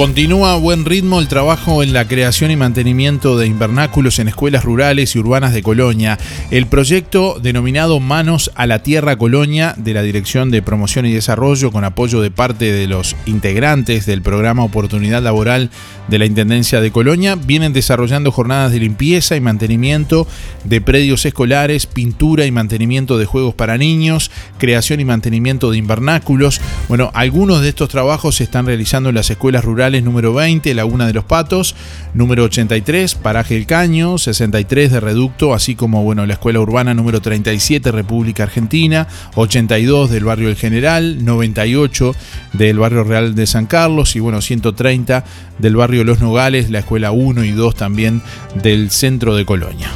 [0.00, 4.64] Continúa a buen ritmo el trabajo en la creación y mantenimiento de invernáculos en escuelas
[4.64, 6.18] rurales y urbanas de Colonia.
[6.50, 11.70] El proyecto denominado Manos a la Tierra Colonia de la Dirección de Promoción y Desarrollo
[11.70, 15.68] con apoyo de parte de los integrantes del programa Oportunidad Laboral
[16.08, 20.26] de la Intendencia de Colonia vienen desarrollando jornadas de limpieza y mantenimiento
[20.64, 26.62] de predios escolares, pintura y mantenimiento de juegos para niños, creación y mantenimiento de invernáculos.
[26.88, 31.06] Bueno, algunos de estos trabajos se están realizando en las escuelas rurales número 20, Laguna
[31.06, 31.74] de los Patos,
[32.14, 37.20] número 83, Paraje El Caño, 63 de Reducto, así como bueno, la Escuela Urbana número
[37.20, 42.14] 37, República Argentina, 82 del barrio El General, 98
[42.52, 45.24] del barrio Real de San Carlos y bueno, 130
[45.58, 48.22] del barrio Los Nogales, la Escuela 1 y 2 también
[48.62, 49.90] del centro de Colonia.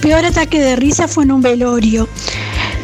[0.00, 2.08] Peor ataque de risa fue en un velorio.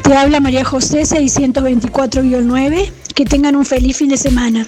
[0.02, 2.92] Te habla María José 624-9.
[3.14, 4.66] Que tengan un feliz fin de semana.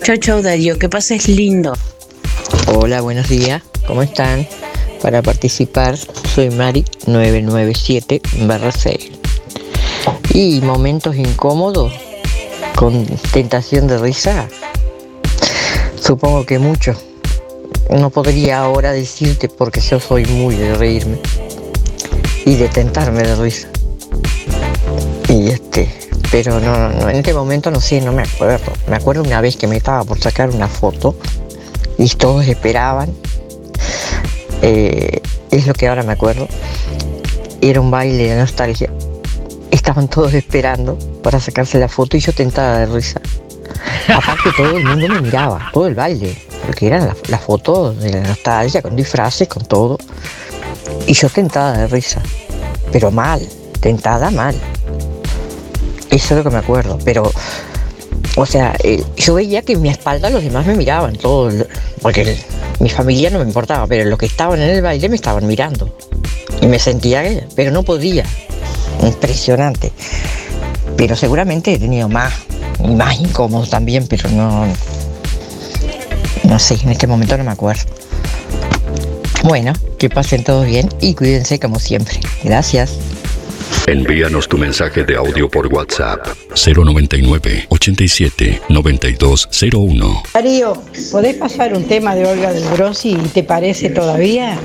[0.03, 0.79] Chao, chao, Darío.
[0.79, 1.77] Que pases lindo.
[2.67, 3.63] Hola, buenos días.
[3.87, 4.47] ¿Cómo están?
[5.01, 5.97] Para participar,
[6.35, 8.21] soy Mari 997
[8.79, 9.11] 6.
[10.35, 11.93] Y momentos incómodos
[12.77, 14.49] con tentación de risa.
[16.01, 16.97] Supongo que mucho.
[17.93, 21.19] No podría ahora decirte porque yo soy muy de reírme
[22.45, 23.69] y de tentarme de risa.
[25.29, 25.89] Y este,
[26.31, 28.73] pero no, no, en este momento no sé, no me acuerdo.
[28.89, 31.15] Me acuerdo una vez que me estaba por sacar una foto
[31.99, 33.15] y todos esperaban.
[34.63, 36.49] Eh, es lo que ahora me acuerdo.
[37.61, 38.91] Era un baile de nostalgia.
[39.71, 43.21] Estaban todos esperando para sacarse la foto y yo tentada de risa.
[44.09, 46.37] Aparte todo el mundo me miraba, todo el baile,
[46.67, 49.99] porque eran las la fotos de la nostalgia, con disfraces, con todo.
[51.07, 52.23] Y yo tentada de risa,
[52.93, 53.41] pero mal,
[53.81, 54.55] tentada mal.
[56.11, 57.31] Eso es lo que me acuerdo, pero
[58.37, 61.67] O sea, eh, yo veía que en mi espalda los demás me miraban, todos,
[62.01, 62.39] porque
[62.81, 65.95] mi familia no me importaba, pero los que estaban en el baile me estaban mirando.
[66.61, 67.23] Y me sentía,
[67.55, 68.25] pero no podía.
[69.03, 69.93] Impresionante.
[70.97, 72.33] Pero seguramente he tenido más,
[72.85, 74.67] más incómodo también, pero no.
[76.45, 77.83] No sé, en este momento no me acuerdo.
[79.45, 82.21] Bueno, que pasen todos bien y cuídense como siempre.
[82.45, 82.97] Gracias.
[83.87, 90.23] Envíanos tu mensaje de audio por WhatsApp 099 87 9201.
[90.33, 94.59] Darío, ¿podés pasar un tema de Olga del Grossi y te parece todavía?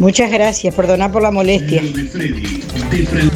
[0.00, 1.82] Muchas gracias, perdona por la molestia.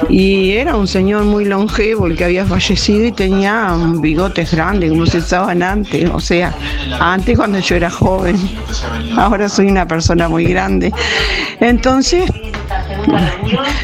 [0.08, 5.06] y era un señor muy longevo el que había fallecido y tenía bigotes grandes como
[5.06, 6.54] se usaban antes, o sea,
[7.00, 8.36] antes cuando yo era joven.
[9.16, 10.92] Ahora soy una persona muy grande.
[11.60, 12.30] Entonces,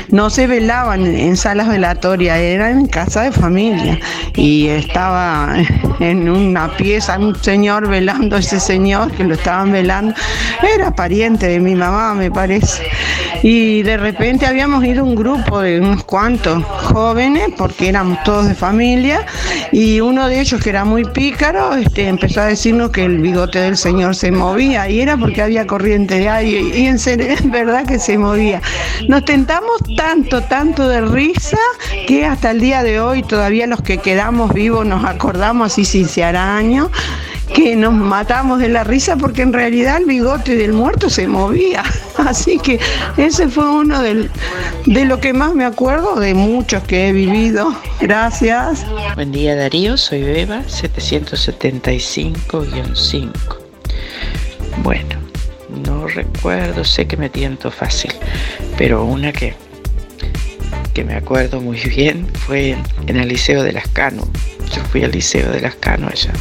[0.09, 3.99] no se velaban en salas velatorias, eran en casa de familia.
[4.35, 5.55] Y estaba
[6.01, 10.15] en una pieza un señor velando ese señor que lo estaban velando.
[10.75, 12.83] Era pariente de mi mamá, me parece.
[13.43, 18.55] Y de repente habíamos ido un grupo de unos cuantos jóvenes, porque éramos todos de
[18.55, 19.27] familia,
[19.73, 23.59] y uno de ellos que era muy pícaro, este, empezó a decirnos que el bigote
[23.59, 27.85] del señor se movía, y era porque había corriente de aire, y en es verdad
[27.87, 28.61] que se movía.
[29.13, 31.59] Nos tentamos tanto, tanto de risa,
[32.07, 36.25] que hasta el día de hoy todavía los que quedamos vivos nos acordamos así sin
[36.25, 36.91] araño
[37.55, 41.83] que nos matamos de la risa porque en realidad el bigote del muerto se movía.
[42.17, 42.81] Así que
[43.19, 44.31] ese fue uno de
[45.05, 47.77] lo que más me acuerdo de muchos que he vivido.
[48.01, 48.87] Gracias.
[49.15, 53.31] Buen día Darío, soy Beba, 775-5.
[54.83, 55.32] Bueno,
[55.85, 58.13] no recuerdo, sé que me tiento fácil,
[58.77, 59.55] pero una que,
[60.95, 64.29] que me acuerdo muy bien fue en el Liceo de las Cano.
[64.75, 66.33] Yo fui al Liceo de las Cano allá.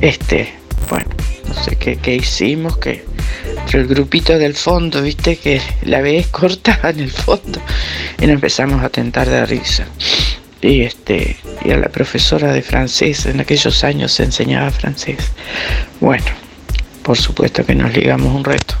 [0.00, 0.54] Este,
[0.88, 1.06] bueno,
[1.46, 3.04] no sé qué, qué hicimos, que
[3.72, 7.60] el grupito del fondo, viste que la ves corta en el fondo,
[8.18, 9.86] y nos empezamos a tentar de risa
[10.60, 15.18] y este y a la profesora de francés en aquellos años se enseñaba francés
[16.00, 16.47] bueno
[17.08, 18.74] por supuesto que nos ligamos un reto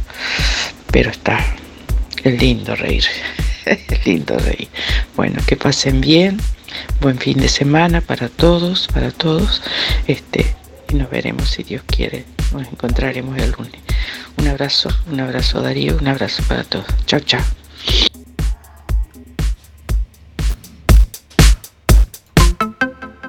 [0.92, 1.42] pero está
[2.22, 3.04] es lindo reír
[4.04, 4.68] lindo reír.
[5.16, 6.36] Bueno que pasen bien
[7.00, 9.62] buen fin de semana para todos para todos
[10.06, 10.44] este
[10.90, 13.80] y nos veremos si Dios quiere nos encontraremos el lunes.
[14.36, 16.84] Un abrazo un abrazo Darío un abrazo para todos.
[17.06, 17.40] Chao chao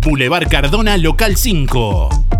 [0.00, 2.39] Boulevard Cardona, local 5.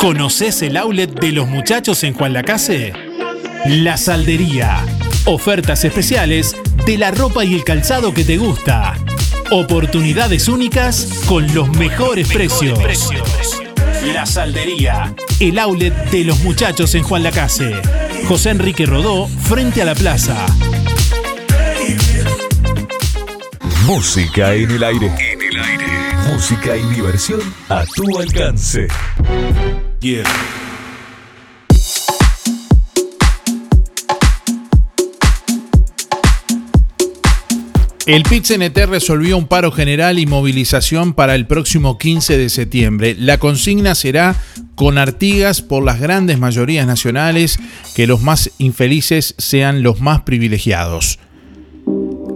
[0.00, 2.94] ¿Conoces el outlet de los muchachos en Juan Lacase?
[3.66, 4.78] La Saldería.
[5.26, 8.96] Ofertas especiales de la ropa y el calzado que te gusta.
[9.50, 12.78] Oportunidades únicas con los mejores precios.
[14.14, 15.14] La Saldería.
[15.38, 17.76] El outlet de los muchachos en Juan Lacase.
[18.26, 20.46] José Enrique Rodó, frente a la plaza.
[23.84, 25.08] Música en el aire.
[25.08, 25.86] En el aire.
[26.32, 28.88] Música y diversión a tu alcance.
[38.06, 43.14] El PIT-CNT resolvió un paro general y movilización para el próximo 15 de septiembre.
[43.18, 44.36] La consigna será
[44.74, 47.58] con Artigas por las grandes mayorías nacionales,
[47.94, 51.18] que los más infelices sean los más privilegiados.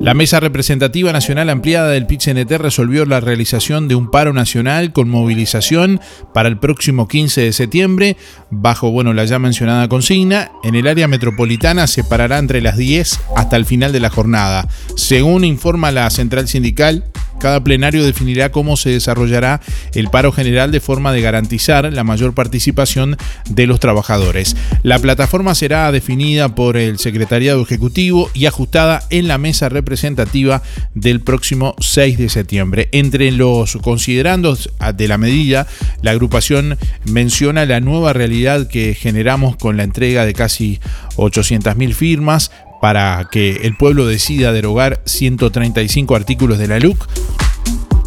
[0.05, 5.09] La Mesa Representativa Nacional Ampliada del PIT-CNT resolvió la realización de un paro nacional con
[5.09, 5.99] movilización
[6.35, 8.19] para el próximo 15 de septiembre,
[8.51, 10.51] bajo bueno, la ya mencionada consigna.
[10.63, 14.69] En el área metropolitana se parará entre las 10 hasta el final de la jornada.
[14.95, 17.05] Según informa la central sindical,
[17.45, 19.61] cada plenario definirá cómo se desarrollará
[19.93, 23.19] el paro general de forma de garantizar la mayor participación
[23.51, 24.57] de los trabajadores.
[24.83, 30.63] La plataforma será definida por el Secretariado Ejecutivo y ajustada en la mesa representativa
[30.95, 32.89] del próximo 6 de septiembre.
[32.93, 35.67] Entre los considerandos de la medida,
[36.01, 40.81] la agrupación menciona la nueva realidad que generamos con la entrega de casi
[41.17, 42.51] 800.000 firmas
[42.85, 47.09] para que el pueblo decida derogar 135 artículos de la LUC.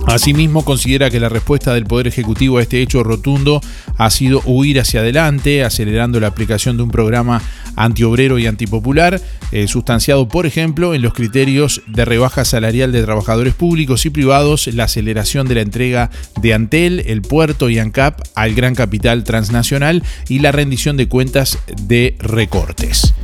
[0.05, 3.59] Asimismo, considera que la respuesta del Poder Ejecutivo a este hecho rotundo
[3.97, 7.41] ha sido huir hacia adelante, acelerando la aplicación de un programa
[7.75, 9.19] antiobrero y antipopular,
[9.51, 14.67] eh, sustanciado, por ejemplo, en los criterios de rebaja salarial de trabajadores públicos y privados,
[14.67, 20.03] la aceleración de la entrega de Antel, el puerto y ANCAP al gran capital transnacional
[20.29, 23.15] y la rendición de cuentas de recortes.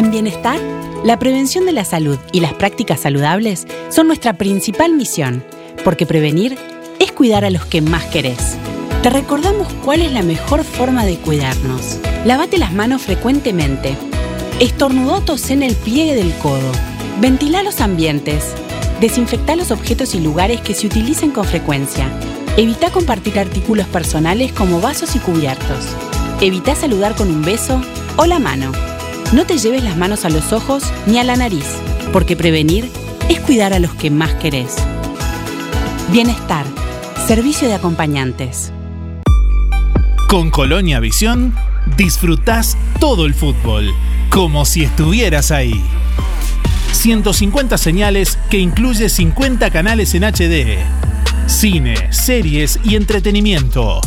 [0.00, 0.58] En Bienestar,
[1.04, 5.44] la prevención de la salud y las prácticas saludables son nuestra principal misión,
[5.84, 6.56] porque prevenir
[6.98, 8.56] es cuidar a los que más querés.
[9.02, 11.98] Te recordamos cuál es la mejor forma de cuidarnos.
[12.24, 13.94] Lavate las manos frecuentemente.
[14.58, 16.72] Estornudó en el pliegue del codo.
[17.20, 18.54] Ventila los ambientes.
[19.02, 22.06] Desinfecta los objetos y lugares que se utilicen con frecuencia.
[22.56, 25.94] Evita compartir artículos personales como vasos y cubiertos.
[26.40, 27.82] Evita saludar con un beso
[28.16, 28.72] o la mano.
[29.32, 31.64] No te lleves las manos a los ojos ni a la nariz,
[32.12, 32.90] porque prevenir
[33.28, 34.74] es cuidar a los que más querés.
[36.10, 36.66] Bienestar,
[37.28, 38.72] servicio de acompañantes.
[40.28, 41.54] Con Colonia Visión
[41.96, 43.94] disfrutás todo el fútbol,
[44.30, 45.80] como si estuvieras ahí.
[46.90, 50.76] 150 señales que incluye 50 canales en HD.
[51.46, 54.00] Cine, series y entretenimiento.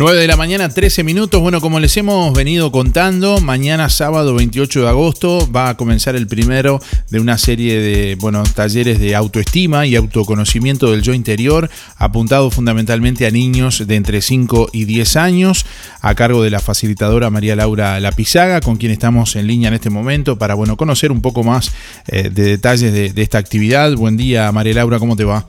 [0.00, 1.42] 9 de la mañana, 13 minutos.
[1.42, 6.26] Bueno, como les hemos venido contando, mañana sábado 28 de agosto va a comenzar el
[6.26, 6.80] primero
[7.10, 13.26] de una serie de bueno, talleres de autoestima y autoconocimiento del yo interior, apuntado fundamentalmente
[13.26, 15.66] a niños de entre 5 y 10 años,
[16.00, 19.90] a cargo de la facilitadora María Laura Lapizaga, con quien estamos en línea en este
[19.90, 21.74] momento para bueno, conocer un poco más
[22.06, 23.92] eh, de detalles de, de esta actividad.
[23.96, 25.44] Buen día, María Laura, ¿cómo te va?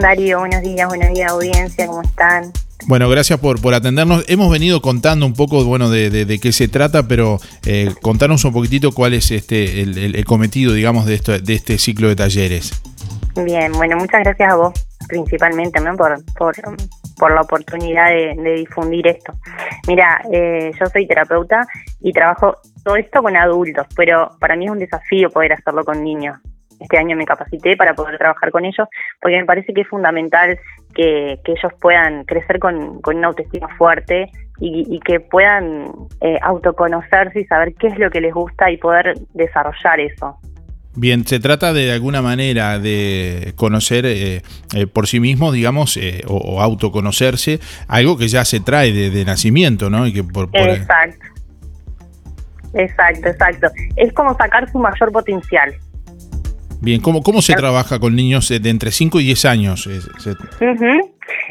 [0.00, 2.52] Darío, buenos días, buenos días audiencia, ¿cómo están?
[2.84, 4.24] Bueno, gracias por, por atendernos.
[4.28, 8.52] Hemos venido contando un poco bueno, de, de, qué se trata, pero eh, contanos un
[8.52, 12.80] poquitito cuál es este el, cometido, digamos, de, esto, de este ciclo de talleres.
[13.44, 14.72] Bien, bueno, muchas gracias a vos,
[15.08, 15.96] principalmente, ¿no?
[15.96, 16.54] por, por,
[17.18, 19.34] por la oportunidad de, difundir esto.
[19.88, 21.66] Mira, eh, yo soy terapeuta
[22.00, 26.04] y trabajo todo esto con adultos, pero para mí es un desafío poder hacerlo con
[26.04, 26.38] niños
[26.80, 28.88] este año me capacité para poder trabajar con ellos,
[29.20, 30.58] porque me parece que es fundamental
[30.94, 37.74] que, ellos puedan crecer con, una autoestima fuerte y, que puedan eh, autoconocerse y saber
[37.74, 40.38] qué es lo que les gusta y poder desarrollar eso.
[40.98, 44.40] Bien, se trata de alguna manera de conocer eh,
[44.74, 50.06] eh, por sí mismo, digamos, o, autoconocerse, algo que ya se trae de, nacimiento, ¿no?
[50.06, 51.26] Y que por, Exacto.
[52.76, 53.68] Exacto, exacto.
[53.96, 55.74] Es como sacar su mayor potencial.
[56.82, 59.88] Bien, ¿cómo, cómo se trabaja con niños de entre 5 y 10 años?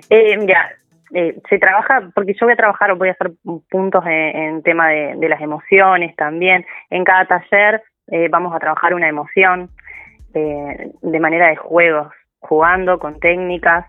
[0.09, 0.71] Eh, mira,
[1.13, 3.31] eh, se trabaja, porque yo voy a trabajar, voy a hacer
[3.69, 6.65] puntos en, tema de, las emociones también.
[6.89, 9.69] En cada taller eh, vamos a trabajar una emoción
[10.33, 13.85] de manera de juegos, jugando con técnicas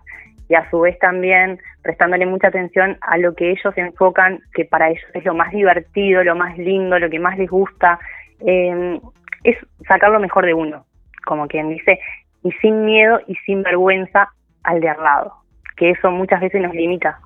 [0.47, 4.89] y a su vez también prestándole mucha atención a lo que ellos enfocan, que para
[4.89, 7.99] ellos es lo más divertido, lo más lindo, lo que más les gusta,
[8.39, 10.86] es sacar lo mejor de uno
[11.27, 11.99] como quien dice,
[12.43, 14.29] y sin miedo y sin vergüenza
[14.63, 15.33] al de al lado,
[15.75, 17.19] que eso muchas veces nos limita.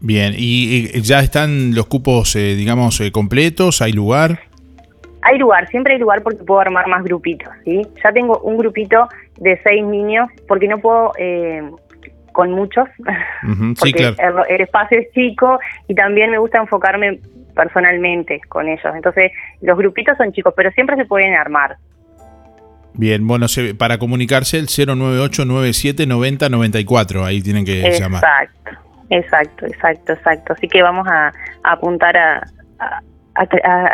[0.00, 3.82] Bien, ¿y ya están los cupos, eh, digamos, eh, completos?
[3.82, 4.40] ¿Hay lugar?
[5.22, 7.82] Hay lugar, siempre hay lugar porque puedo armar más grupitos, ¿sí?
[8.02, 11.62] Ya tengo un grupito de seis niños porque no puedo eh,
[12.32, 12.88] con muchos,
[13.78, 14.14] porque
[14.48, 17.20] el, espacio es chico y también me gusta enfocarme
[17.54, 18.94] personalmente con ellos.
[18.94, 21.76] Entonces, los grupitos son chicos, pero siempre se pueden armar.
[23.00, 23.46] Bien, bueno,
[23.78, 28.22] para comunicarse el 098-9790-94, ahí tienen que llamar.
[28.22, 28.72] Exacto,
[29.08, 30.52] exacto, exacto, exacto.
[30.52, 31.32] Así que vamos a,
[31.62, 32.46] apuntar a,
[32.78, 33.00] a,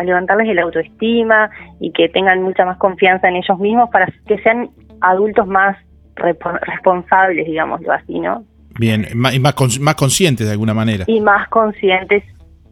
[0.03, 1.49] levantarles el autoestima
[1.79, 5.77] y que tengan mucha más confianza en ellos mismos para que sean adultos más
[6.17, 8.45] responsables, digámoslo así, ¿no?
[8.77, 11.05] Bien, más, y más, más conscientes de alguna manera.
[11.07, 12.25] Y más conscientes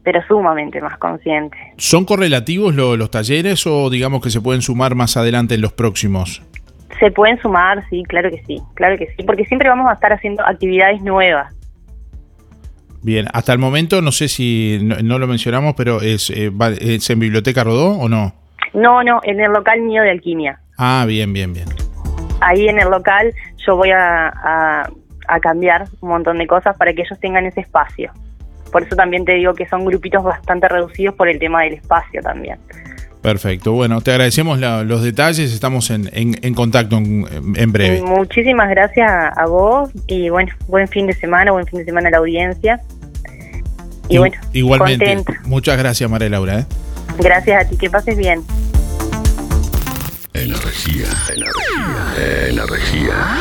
[0.05, 1.57] pero sumamente más consciente.
[1.79, 6.43] ¿Son correlativos los talleres o digamos que se pueden sumar más adelante en los próximos?
[7.01, 10.13] Se pueden sumar, sí, claro que sí, claro que sí, porque siempre vamos a estar
[10.13, 11.53] haciendo actividades nuevas.
[13.03, 17.19] Bien, hasta el momento no sé si no, lo mencionamos, pero es, eh, es en
[17.19, 18.35] Biblioteca Rodó o no?
[18.73, 20.61] No, no, en el local mío de alquimia.
[20.79, 21.69] Ah, bien, bien, bien.
[22.41, 23.33] Ahí en el local
[23.67, 24.91] yo voy a
[25.41, 28.13] cambiar un montón de cosas para que ellos tengan ese espacio.
[28.75, 32.21] Por eso también te digo que son grupitos bastante reducidos por el tema del espacio
[32.23, 32.59] también.
[33.23, 38.03] Perfecto, bueno, te agradecemos los detalles, estamos en, en, contacto en, breve.
[38.03, 42.11] Muchísimas gracias a vos y bueno, buen fin de semana, buen fin de semana a
[42.11, 42.81] la audiencia.
[44.09, 46.59] Y, bueno, igualmente, muchas gracias María Laura.
[46.59, 46.67] ¿eh?
[47.21, 48.43] Gracias a ti, que pases bien.
[50.33, 53.41] Energía, energía, energía.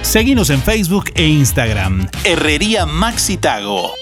[0.00, 2.08] Seguinos en Facebook e Instagram.
[2.24, 3.92] Herrería Maxitago.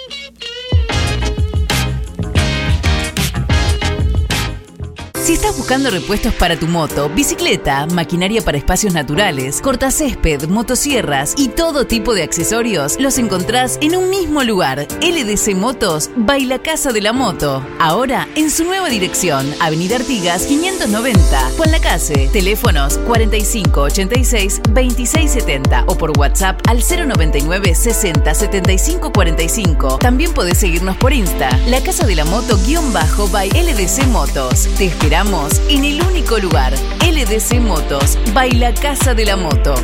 [5.31, 11.47] Si estás buscando repuestos para tu moto, bicicleta, maquinaria para espacios naturales, cortacésped, motosierras y
[11.47, 14.89] todo tipo de accesorios, los encontrás en un mismo lugar.
[15.01, 17.65] LDC Motos, Baila Casa de la Moto.
[17.79, 22.29] Ahora en su nueva dirección, Avenida Artigas 590, Juan Lacase.
[22.33, 29.99] Teléfonos 4586 2670 o por WhatsApp al 099 60 75 45.
[29.99, 34.67] También podés seguirnos por Insta, La Casa de la Moto guion bajo by LDC Motos.
[34.77, 35.20] Te esperamos
[35.69, 39.75] en el único lugar, LDC Motos, by La Casa de la Moto.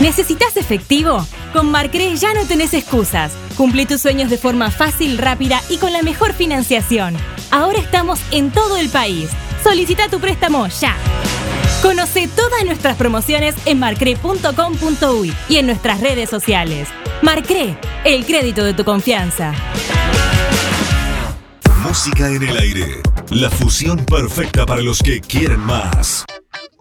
[0.00, 1.24] ¿Necesitas efectivo?
[1.52, 3.30] Con Marcre ya no tenés excusas.
[3.56, 7.16] Cumple tus sueños de forma fácil, rápida y con la mejor financiación.
[7.52, 9.30] Ahora estamos en todo el país.
[9.62, 10.96] Solicita tu préstamo ya.
[11.80, 16.88] Conoce todas nuestras promociones en marcre.com.uy y en nuestras redes sociales.
[17.22, 19.54] Marcre, el crédito de tu confianza.
[21.84, 23.02] Música en el aire.
[23.30, 26.24] La fusión perfecta para los que quieren más.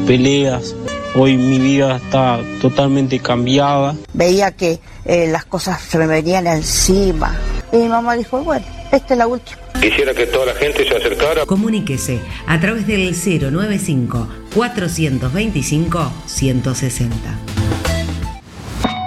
[0.08, 0.76] peleas.
[1.14, 3.96] Hoy mi vida está totalmente cambiada.
[4.14, 7.38] Veía que eh, las cosas se me venían encima.
[7.72, 9.63] Y mi mamá dijo, bueno, esta es la última.
[9.84, 11.46] Quisiera que toda la gente se acercara.
[11.46, 17.40] Comuníquese a través del 095 425 160.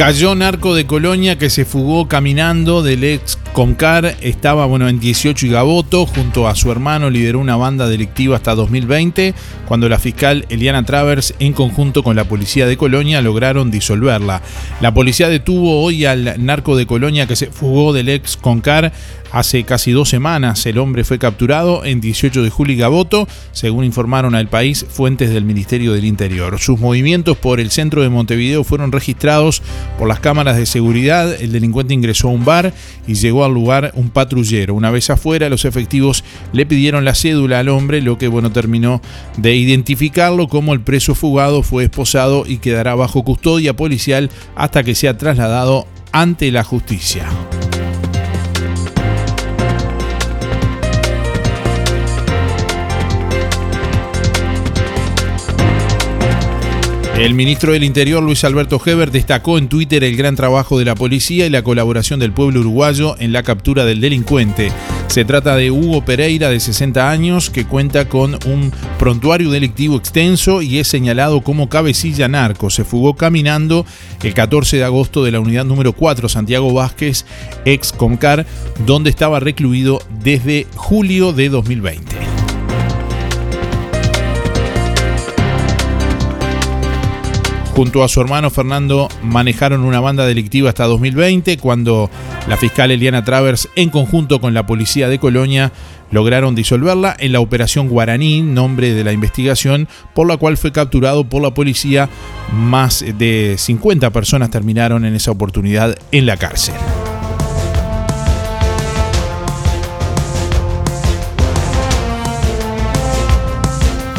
[0.02, 4.16] Cayó narco de Colonia que se fugó caminando del ex Comcar.
[4.22, 6.08] Estaba bueno, en 18 y Gaboto.
[6.08, 9.36] Junto a su hermano lideró una banda delictiva hasta 2020,
[9.68, 14.42] cuando la fiscal Eliana Travers, en conjunto con la policía de Colonia, lograron disolverla.
[14.80, 18.92] La policía detuvo hoy al narco de Colonia que se fugó del ex Concar
[19.32, 20.66] hace casi dos semanas.
[20.66, 25.32] El hombre fue capturado en 18 de julio y Gaboto, según informaron al país fuentes
[25.32, 26.60] del Ministerio del Interior.
[26.60, 29.62] Sus movimientos por el centro de Montevideo fueron registrados
[29.98, 31.42] por las cámaras de seguridad.
[31.42, 32.74] El delincuente ingresó a un bar
[33.08, 34.74] y llegó al lugar un patrullero.
[34.74, 36.24] Una vez afuera, los efectivos
[36.54, 39.02] le pidieron la cédula al hombre, lo que bueno terminó
[39.38, 44.96] de identificarlo como el preso fugado fue esposado y quedará bajo custodia policial hasta que
[44.96, 47.28] sea trasladado ante la justicia.
[57.22, 60.96] El ministro del Interior, Luis Alberto Heber, destacó en Twitter el gran trabajo de la
[60.96, 64.72] policía y la colaboración del pueblo uruguayo en la captura del delincuente.
[65.06, 70.64] Se trata de Hugo Pereira, de 60 años, que cuenta con un prontuario delictivo extenso
[70.64, 72.72] y es señalado como cabecilla narco.
[72.72, 73.86] Se fugó caminando
[74.24, 77.26] el 14 de agosto de la unidad número 4, Santiago Vázquez,
[77.66, 78.48] ex Comcar,
[78.88, 82.41] donde estaba recluido desde julio de 2020.
[87.82, 92.12] Junto a su hermano Fernando manejaron una banda delictiva hasta 2020, cuando
[92.48, 95.72] la fiscal Eliana Travers, en conjunto con la policía de Colonia,
[96.12, 101.24] lograron disolverla en la operación Guaraní, nombre de la investigación, por la cual fue capturado
[101.24, 102.08] por la policía.
[102.54, 106.76] Más de 50 personas terminaron en esa oportunidad en la cárcel.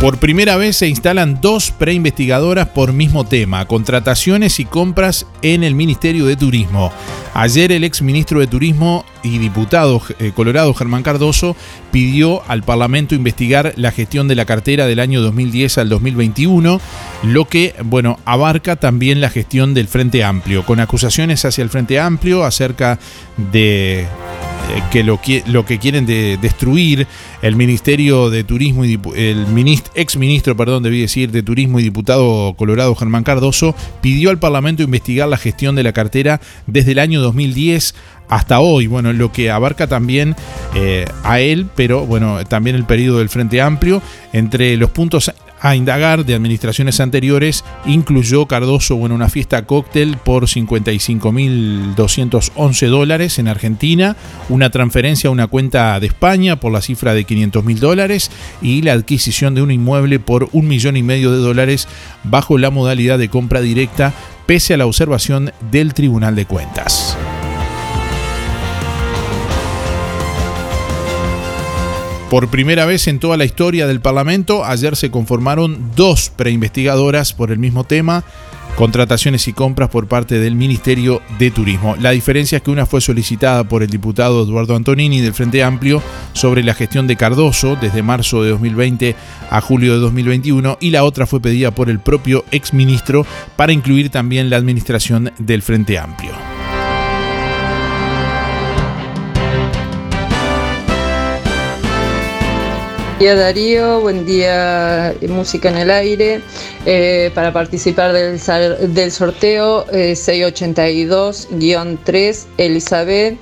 [0.02, 5.76] Por primera vez se instalan dos preinvestigadoras por mismo tema, contrataciones y compras en el
[5.76, 6.92] Ministerio de Turismo.
[7.34, 11.54] Ayer el ex ministro de Turismo y diputado eh, colorado Germán Cardoso
[11.92, 16.80] pidió al Parlamento investigar la gestión de la cartera del año 2010 al 2021,
[17.22, 22.00] lo que, bueno, abarca también la gestión del Frente Amplio, con acusaciones hacia el Frente
[22.00, 22.98] Amplio acerca
[23.52, 24.08] de
[24.70, 27.06] eh, que lo, lo, que quieren de destruir
[27.42, 29.46] el Ministerio de Turismo y el
[29.94, 34.82] ex ministro, perdón, debí decir, de Turismo y diputado colorado Germán Cardoso pidió al Parlamento
[34.82, 37.94] investigar la gestión de la cartera desde el año 2010
[38.28, 40.34] hasta hoy, bueno, lo que abarca también
[40.74, 44.00] eh, a él, pero bueno, también el periodo del Frente Amplio,
[44.32, 45.30] entre los puntos
[45.62, 53.46] a indagar de administraciones anteriores, incluyó Cardoso en una fiesta cóctel por 55.211 dólares en
[53.48, 54.16] Argentina,
[54.48, 58.94] una transferencia a una cuenta de España por la cifra de 500.000 dólares y la
[58.94, 61.86] adquisición de un inmueble por un millón y medio de dólares
[62.24, 64.12] bajo la modalidad de compra directa,
[64.46, 67.16] pese a la observación del Tribunal de Cuentas.
[72.32, 77.50] Por primera vez en toda la historia del Parlamento, ayer se conformaron dos preinvestigadoras por
[77.50, 78.24] el mismo tema,
[78.74, 81.94] contrataciones y compras por parte del Ministerio de Turismo.
[82.00, 86.02] La diferencia es que una fue solicitada por el diputado Eduardo Antonini del Frente Amplio
[86.32, 89.14] sobre la gestión de Cardoso desde marzo de 2020
[89.50, 93.26] a julio de 2021 y la otra fue pedida por el propio exministro
[93.56, 96.51] para incluir también la administración del Frente Amplio.
[103.22, 106.40] Día Darío, buen día Música en el Aire.
[106.84, 108.40] Eh, para participar del,
[108.92, 113.38] del sorteo 682-3 eh, Elizabeth.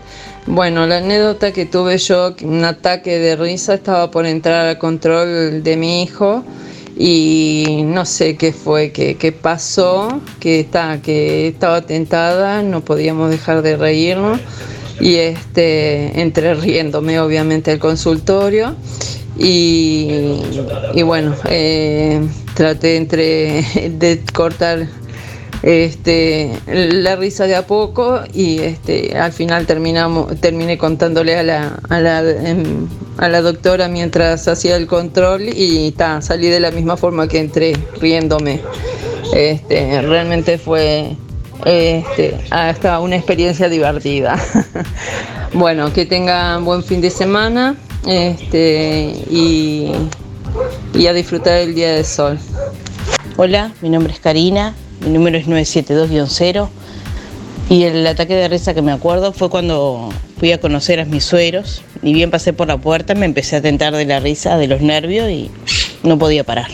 [0.46, 5.62] Bueno, la anécdota que tuve yo, un ataque de risa, estaba por entrar al control
[5.62, 6.44] de mi hijo
[6.94, 13.30] y no sé qué fue, qué, qué pasó, que, está, que estaba tentada, no podíamos
[13.30, 14.40] dejar de reírnos
[15.00, 18.76] y este, entré riéndome obviamente al consultorio
[19.42, 22.20] y, bueno, eh,
[22.54, 24.86] traté entre de cortar
[25.62, 31.80] este, la risa de a poco y este, al final terminamos, terminé contándole a la,
[31.88, 32.86] a la, em,
[33.16, 37.38] a la doctora mientras hacía el control y ta, salí de la misma forma que
[37.38, 38.60] entré, riéndome.
[39.34, 41.16] Este, realmente fue
[41.64, 44.36] este, hasta una experiencia divertida.
[45.54, 47.76] bueno, que tengan buen fin de semana
[48.06, 49.92] este, y,
[50.94, 52.38] y a disfrutar el día del sol.
[53.36, 56.68] Hola, mi nombre es Karina, mi número es 972-0
[57.68, 61.24] y el ataque de risa que me acuerdo fue cuando fui a conocer a mis
[61.24, 64.66] sueros y bien pasé por la puerta me empecé a tentar de la risa, de
[64.66, 65.50] los nervios y
[66.02, 66.70] no podía parar.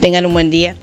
[0.00, 0.76] Tengan un buen día.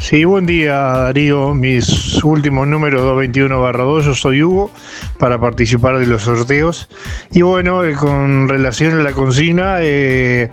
[0.00, 1.54] Sí, buen día Darío.
[1.54, 4.70] Mis últimos números 221-2, yo soy Hugo,
[5.18, 6.88] para participar de los sorteos.
[7.32, 10.50] Y bueno, eh, con relación a la consigna, eh,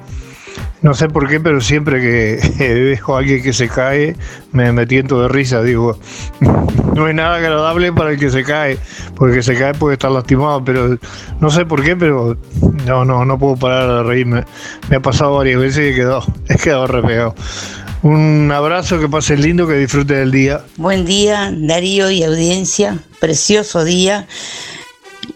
[0.81, 4.15] no sé por qué, pero siempre que dejo a alguien que se cae,
[4.51, 5.61] me, me tiento de risa.
[5.61, 5.97] Digo,
[6.95, 8.77] no es nada agradable para el que se cae,
[9.15, 10.97] porque se cae puede estar lastimado, pero
[11.39, 12.35] no sé por qué, pero
[12.85, 14.43] no, no, no puedo parar de reírme.
[14.89, 16.05] Me ha pasado varias veces y he
[16.53, 17.35] he quedado
[18.06, 20.64] un abrazo, que pase lindo, que disfrute del día.
[20.78, 22.99] Buen día, Darío y audiencia.
[23.20, 24.28] Precioso día.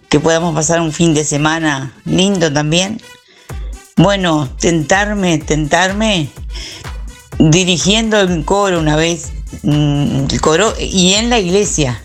[0.08, 3.02] Que podamos pasar un fin de semana lindo también.
[3.98, 6.30] Bueno, tentarme, tentarme,
[7.40, 9.32] dirigiendo el coro una vez,
[9.64, 12.00] mm, el coro y en la iglesia.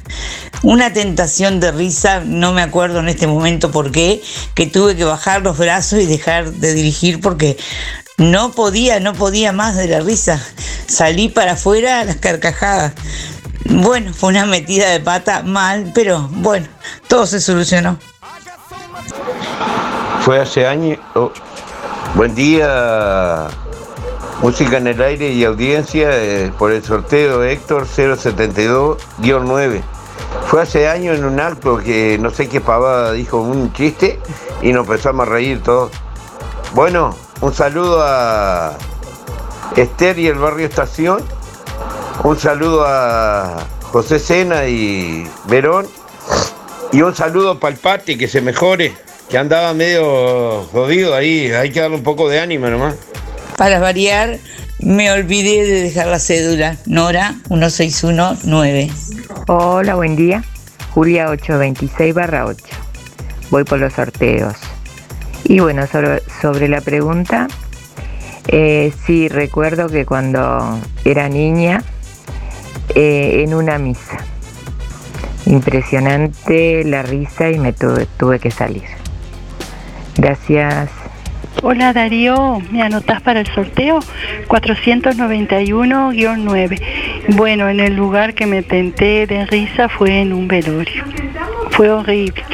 [0.63, 4.23] Una tentación de risa, no me acuerdo en este momento por qué,
[4.55, 7.59] que tuve que bajar los brazos y dejar de dirigir porque
[8.17, 10.41] No podía, no podía más de la risa.
[10.87, 12.93] Salí para afuera a las carcajadas.
[13.65, 16.69] Bueno, fue una metida de pata mal, pero bueno,
[17.09, 17.99] todo se solucionó.
[20.21, 20.99] Fue hace años.
[21.15, 21.33] oh,
[22.15, 23.49] buen día,
[24.43, 29.83] música en el aire y audiencia eh, por el sorteo Héctor 072-9.
[30.47, 34.21] Fue hace años en un acto que no sé qué pavada dijo un chiste
[34.63, 35.91] y nos empezamos a reír todos.
[36.75, 38.79] Bueno, un saludo a
[39.77, 41.23] Esther y el barrio Estación.
[42.23, 45.87] Un saludo a José Sena y Verón.
[46.91, 48.95] Y un saludo para el Pati, que se mejore,
[49.29, 51.51] que andaba medio jodido ahí.
[51.53, 52.95] Hay que darle un poco de ánimo nomás.
[53.59, 54.39] Para variar,
[54.79, 56.79] me olvidé de dejar la cédula.
[56.87, 58.91] Nora 1619.
[59.49, 60.43] Hola, buen día.
[60.95, 62.65] Julia 826 barra 8.
[63.51, 64.55] Voy por los sorteos.
[65.45, 67.49] Y bueno, sobre, sobre la pregunta,
[68.49, 71.83] eh, sí, recuerdo que cuando era niña,
[72.95, 74.19] eh, en una misa,
[75.47, 78.85] impresionante la risa y me tuve, tuve que salir.
[80.17, 80.91] Gracias.
[81.63, 84.01] Hola Darío, ¿me anotás para el sorteo?
[84.49, 86.81] 491-9.
[87.37, 91.03] Bueno, en el lugar que me tenté de risa fue en un velorio.
[91.71, 92.45] Fue horrible.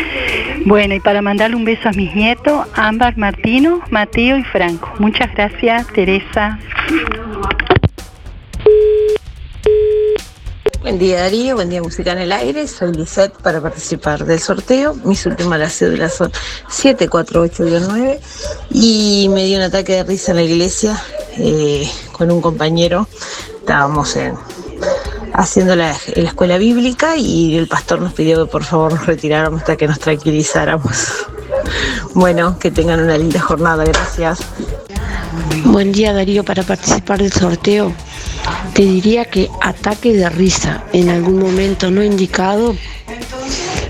[0.66, 4.92] Bueno, y para mandarle un beso a mis nietos, Ámbar, Martino, Mateo y Franco.
[4.98, 6.58] Muchas gracias, Teresa.
[10.82, 14.94] Buen día Darío, buen día Música en el Aire, soy Lisette para participar del sorteo.
[15.04, 16.32] Mis últimas las cédulas son
[16.68, 18.18] 748-9
[18.70, 21.00] y me dio un ataque de risa en la iglesia
[21.36, 23.06] eh, con un compañero.
[23.60, 24.34] Estábamos en,
[25.32, 29.76] haciendo la, escuela bíblica y el pastor nos pidió que por favor nos retiráramos hasta
[29.76, 31.26] que nos tranquilizáramos.
[32.14, 34.40] Bueno, que tengan una linda jornada, gracias.
[35.64, 37.92] Buen día Darío, para participar del sorteo
[38.74, 42.74] te diría que ataque de risa en algún momento no indicado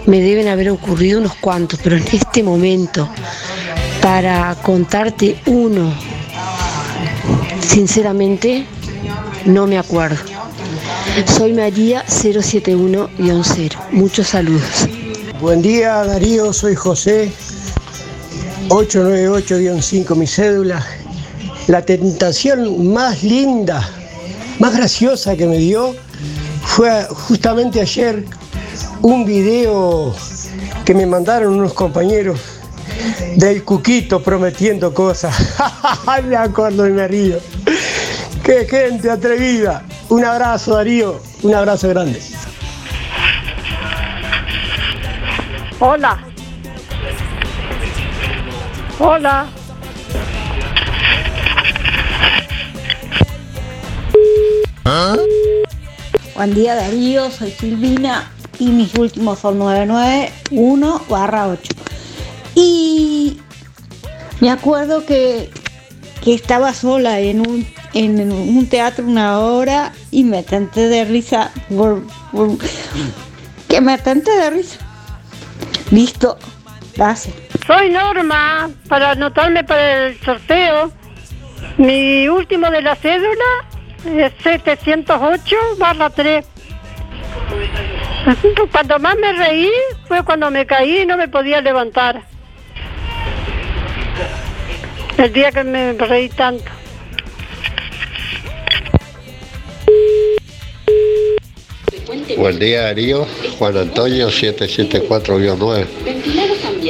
[0.06, 3.08] me deben haber ocurrido unos cuantos, pero en este momento
[4.02, 5.92] para contarte uno,
[7.60, 8.66] sinceramente
[9.44, 10.39] no me acuerdo.
[11.26, 13.90] Soy María 071-0.
[13.90, 14.88] Muchos saludos.
[15.40, 17.32] Buen día Darío, soy José
[18.68, 20.86] 898-5 mi cédula.
[21.66, 23.86] La tentación más linda,
[24.60, 25.94] más graciosa que me dio
[26.62, 28.24] fue justamente ayer
[29.02, 30.14] un video
[30.84, 32.38] que me mandaron unos compañeros
[33.34, 35.34] del Cuquito prometiendo cosas.
[36.28, 37.38] me acuerdo y me río.
[38.44, 39.84] Qué gente atrevida.
[40.10, 42.20] Un abrazo Darío, un abrazo grande.
[45.78, 46.18] Hola.
[48.98, 49.46] Hola.
[56.34, 61.72] Buen día Darío, soy Silvina y mis últimos son 991 barra 8.
[62.56, 63.40] Y
[64.40, 65.50] me acuerdo que,
[66.22, 71.50] que estaba sola en un, en un teatro una hora y me tenté de risa
[71.74, 72.02] por,
[73.68, 74.78] que me tenté de risa.
[75.90, 76.38] Listo,
[76.96, 77.34] gracias.
[77.66, 80.92] Soy Norma, para anotarme para el sorteo.
[81.76, 83.44] Mi último de la cédula
[84.04, 86.46] es 708 barra 3.
[88.70, 89.70] Cuando más me reí
[90.06, 92.29] fue cuando me caí y no me podía levantar.
[95.20, 96.64] El día que me reí tanto.
[102.38, 103.26] Buen día Darío,
[103.58, 105.86] Juan Antonio 774-9.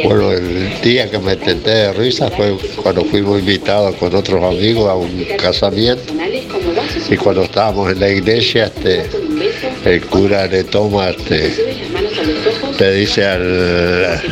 [0.05, 4.89] Bueno, el día que me tenté de risa fue cuando fuimos invitados con otros amigos
[4.89, 6.12] a un casamiento
[7.11, 9.07] y cuando estábamos en la iglesia este,
[9.85, 11.53] el cura le toma, este,
[12.78, 14.22] le dice al,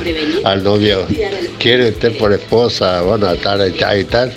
[0.45, 1.05] al novio,
[1.59, 3.03] ¿quiere usted por esposa?
[3.03, 4.33] Bueno, tal y tal y tal.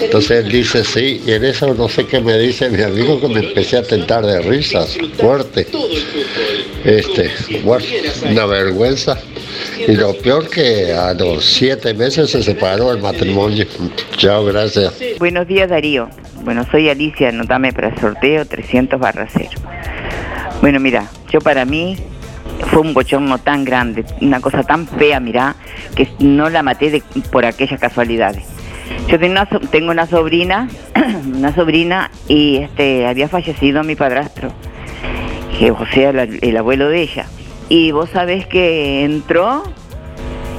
[0.00, 3.28] Entonces él dice sí, y en eso no sé qué me dice mi amigo que
[3.28, 5.66] me empecé a tentar de risas, fuerte.
[6.84, 7.30] Este,
[8.30, 9.18] una vergüenza.
[9.86, 13.66] Y lo peor que a los siete meses se separó el matrimonio.
[14.16, 14.94] Chao, gracias.
[15.18, 16.08] Buenos días Darío.
[16.42, 19.50] Bueno, soy Alicia, anotame para el sorteo 300 barra 0.
[20.60, 21.96] Bueno, mira, yo para mí
[22.66, 25.56] fue un bochorno tan grande, una cosa tan fea, mirá,
[25.94, 28.44] que no la maté por aquellas casualidades.
[29.08, 30.68] Yo tengo una, sobrina,
[31.34, 34.50] una sobrina y este había fallecido mi padrastro,
[35.58, 37.26] que, o sea, el abuelo de ella.
[37.68, 39.62] Y vos sabés que entró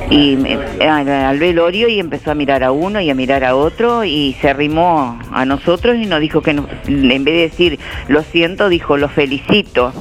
[0.09, 0.37] y
[0.81, 4.49] al, velorio y empezó a mirar a uno y a mirar a otro y se
[4.49, 9.09] arrimó a nosotros y nos dijo que en vez de decir lo siento, dijo lo
[9.09, 9.93] felicito.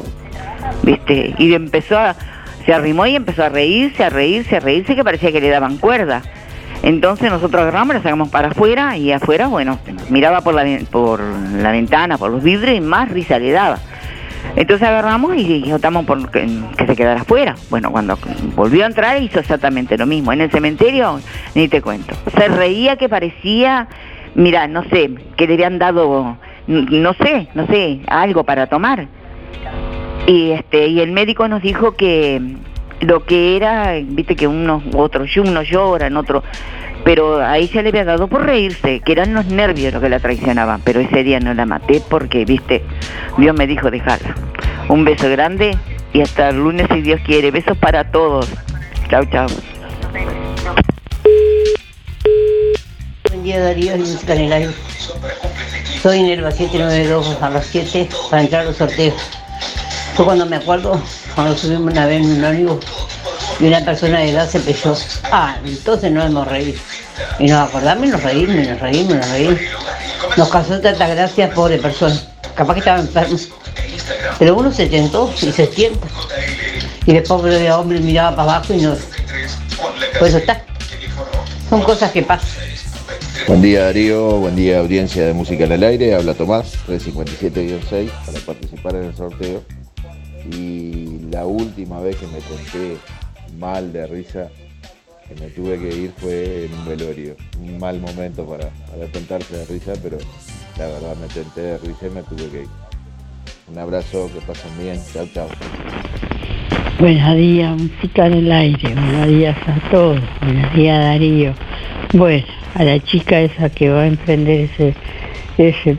[0.83, 1.35] ¿Viste?
[1.39, 2.15] Y empezó a,
[2.65, 5.79] se arrimó y empezó a reírse, a reírse, a reírse que parecía que le daban
[5.79, 6.23] cuerda.
[6.83, 9.79] Entonces nosotros agarramos, la sacamos para afuera y afuera, bueno,
[10.11, 13.79] miraba por la, por la ventana, por los vidrios y más risa le daba.
[14.55, 17.57] Entonces agarramos y optamos por que, que se quedara afuera.
[17.71, 18.19] Bueno, cuando
[18.55, 20.33] volvió a entrar hizo exactamente lo mismo.
[20.33, 21.21] En el cementerio,
[21.55, 22.15] ni te cuento.
[22.37, 23.89] Se reía que parecía,
[24.35, 29.09] mira, no sé, que le habían dado, no sé, no sé, algo para tomar.
[30.29, 32.41] Y este y el médico nos dijo que
[33.01, 36.45] lo que era, viste que unos otros unos lloran, otros
[37.03, 40.21] pero a ella le había dado por reírse, que eran los nervios los que la
[40.21, 42.83] traicionaban, pero ese día no la maté porque, viste,
[43.39, 44.35] Dios me dijo dejarla.
[44.91, 45.75] Un beso grande
[46.13, 47.51] y hasta el lunes si Dios quiere.
[47.51, 48.51] Besos para todos.
[49.09, 49.47] Chao, chao.
[53.31, 54.73] Buen día Darío y música en el aire.
[56.03, 59.48] Soy Nerva 792 a las 7 para entrar a los sorteos.
[60.19, 61.01] Fue cuando me acuerdo,
[61.37, 62.85] cuando subimos una vez en un ómnibus
[63.61, 64.97] y una persona de edad se pelló.
[65.31, 66.77] Ah, entonces no hemos reído.
[67.39, 69.61] Y nos acordamos y nos reímos, y nos reímos, y nos reímos.
[70.37, 72.21] Nos causó tanta gracia, pobre persona.
[72.57, 73.39] Capaz que estaba enfermo.
[74.41, 76.09] Pero uno se tentó y se tienta.
[77.07, 78.97] Y el pobre hombre miraba para abajo y no.
[80.19, 80.65] Pues eso está.
[81.71, 82.49] Son cosas que pasan.
[83.47, 88.41] Buen día Darío, buen día audiencia de Música en el Aire, habla Tomás, 357-6 para
[88.41, 89.78] participar en el sorteo.
[90.51, 92.97] Y la última vez que me tenté
[93.59, 94.49] mal de risa,
[95.29, 97.37] que me tuve que ir fue en un velorio.
[97.61, 100.19] Un mal momento para, para de risa, pero
[100.79, 102.69] la verdad me tenté de risa y me tuve que ir.
[103.71, 105.49] Un abrazo, que pasen bien, chao chao.
[106.99, 108.95] Buenos días, música en el aire.
[108.95, 110.21] Buenos días a todos.
[110.41, 111.55] Buenos días, Darío.
[112.15, 112.45] Bueno,
[112.75, 114.95] a la chica esa que va a emprender ese,
[115.59, 115.97] ese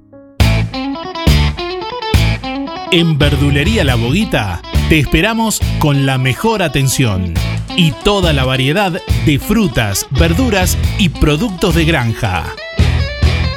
[2.91, 7.33] En Verdulería La Boguita te esperamos con la mejor atención
[7.77, 12.45] y toda la variedad de frutas, verduras y productos de granja.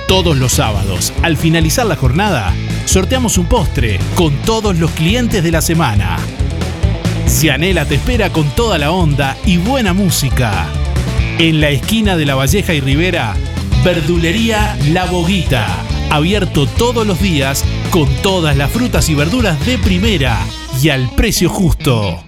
[0.07, 2.55] Todos los sábados, al finalizar la jornada,
[2.87, 6.19] sorteamos un postre con todos los clientes de la semana.
[7.27, 10.67] Cianela te espera con toda la onda y buena música.
[11.39, 13.35] En la esquina de La Valleja y Rivera,
[13.85, 15.67] Verdulería La Boguita.
[16.11, 20.39] Abierto todos los días con todas las frutas y verduras de primera
[20.83, 22.28] y al precio justo.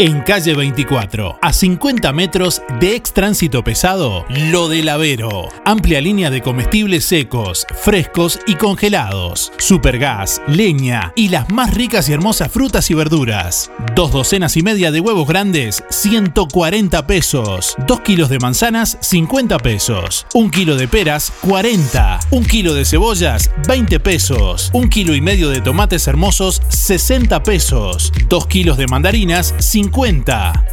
[0.00, 5.50] en calle 24, a 50 metros de ex tránsito pesado, Lo del Avero.
[5.66, 9.52] Amplia línea de comestibles secos, frescos y congelados.
[9.58, 13.70] Supergas, leña y las más ricas y hermosas frutas y verduras.
[13.94, 17.76] Dos docenas y media de huevos grandes, 140 pesos.
[17.86, 20.26] Dos kilos de manzanas, 50 pesos.
[20.32, 22.20] Un kilo de peras, 40.
[22.30, 24.70] Un kilo de cebollas, 20 pesos.
[24.72, 28.14] Un kilo y medio de tomates hermosos, 60 pesos.
[28.30, 29.89] Dos kilos de mandarinas, 50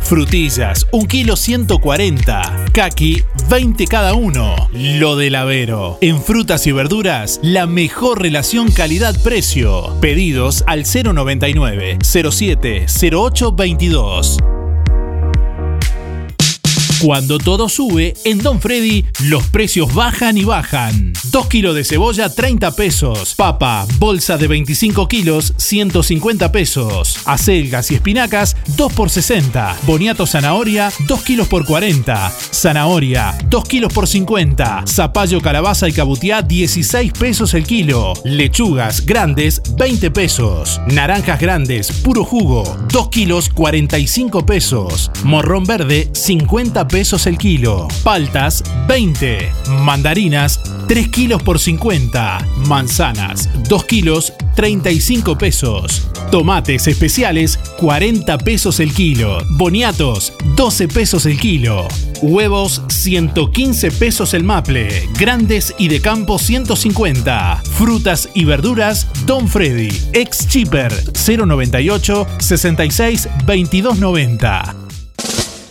[0.02, 2.65] Frutillas, 1 kilo 140.
[2.72, 4.56] Kaki, 20 cada uno.
[4.72, 5.98] Lo del Avero.
[6.02, 9.98] En frutas y verduras, la mejor relación calidad-precio.
[9.99, 14.57] Pedidos al 099 07 08 22.
[17.02, 21.14] Cuando todo sube, en Don Freddy los precios bajan y bajan.
[21.32, 23.36] 2 kilos de cebolla, 30 pesos.
[23.36, 27.19] Papa, bolsa de 25 kilos, 150 pesos.
[27.26, 29.78] Acelgas y espinacas, 2 por 60.
[29.84, 32.32] Boniato zanahoria, 2 kilos por 40.
[32.52, 34.86] Zanahoria, 2 kilos por 50.
[34.88, 38.14] Zapallo, calabaza y cabutiá, 16 pesos el kilo.
[38.24, 40.82] Lechugas grandes, 20 pesos.
[40.88, 45.11] Naranjas grandes, puro jugo, 2 kilos, 45 pesos.
[45.24, 46.86] Morrón verde, 50 pesos
[47.26, 47.88] el kilo.
[48.03, 49.51] Paltas, 20.
[49.84, 52.39] Mandarinas, 3 kilos por 50.
[52.68, 56.07] Manzanas, 2 kilos, 35 pesos.
[56.31, 59.39] Tomates especiales, 40 pesos el kilo.
[59.51, 61.88] Boniatos, 12 pesos el kilo.
[62.22, 65.07] Huevos, 115 pesos el maple.
[65.19, 67.61] Grandes y de campo, 150.
[67.77, 69.89] Frutas y verduras, Don Freddy.
[70.14, 74.86] Ex Cheaper, 098 66 2290.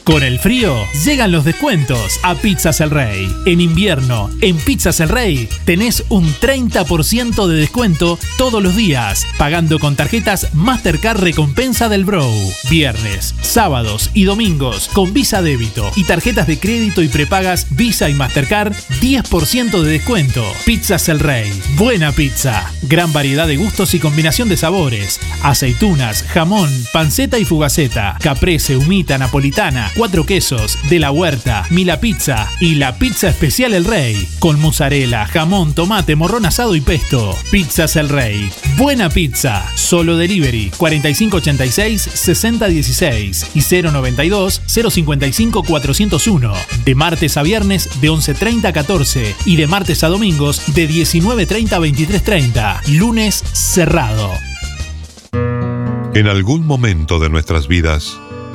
[0.07, 3.29] Con el frío llegan los descuentos a Pizzas El Rey.
[3.45, 9.81] En invierno, en Pizzas El Rey, tenés un 30% de descuento todos los días, pagando
[9.81, 12.31] con tarjetas Mastercard Recompensa del Bro.
[12.71, 18.15] Viernes, sábados y domingos con Visa Débito y tarjetas de crédito y prepagas Visa y
[18.15, 20.45] Mastercard, 10% de descuento.
[20.65, 21.51] Pizzas El Rey.
[21.75, 22.71] Buena pizza.
[22.83, 25.19] Gran variedad de gustos y combinación de sabores.
[25.43, 28.17] Aceitunas, jamón, panceta y fugaceta.
[28.23, 33.85] Caprese, humita, napolitana cuatro quesos, de la huerta, Mila Pizza y la pizza especial El
[33.85, 37.35] Rey, con mozzarella, jamón, tomate, morrón asado y pesto.
[37.51, 38.51] Pizzas El Rey.
[38.77, 39.65] Buena pizza.
[39.75, 46.55] Solo delivery 4586-6016 y 092-055-401.
[46.85, 51.73] De martes a viernes de 11.30 a 14 y de martes a domingos de 19.30
[51.73, 52.87] a 23.30.
[52.99, 54.31] Lunes cerrado.
[56.15, 58.17] En algún momento de nuestras vidas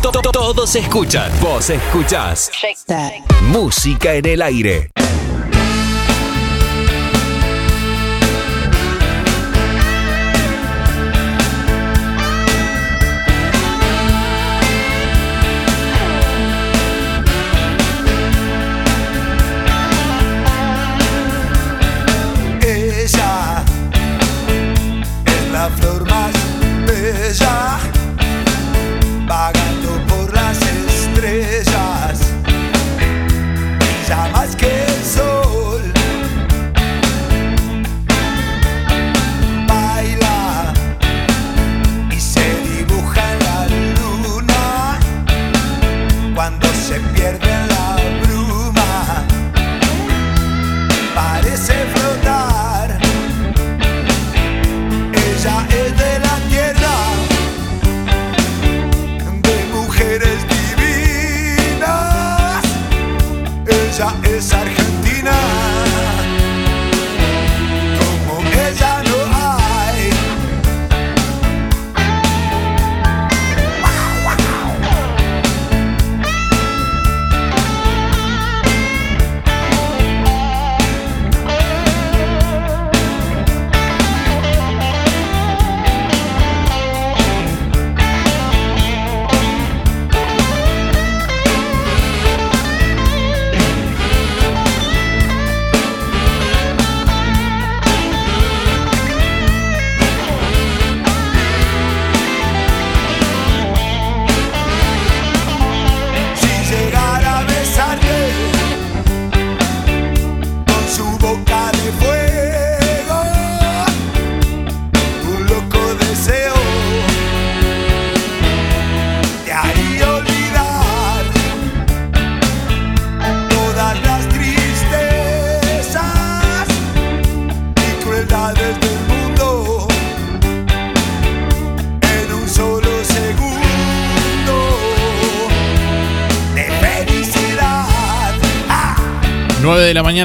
[0.00, 2.52] Todos escuchan, vos escuchás.
[3.50, 4.90] Música en el aire.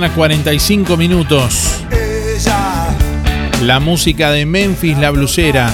[0.04, 1.82] Mañana, 45 minutos.
[3.62, 5.72] La música de Memphis, la blusera.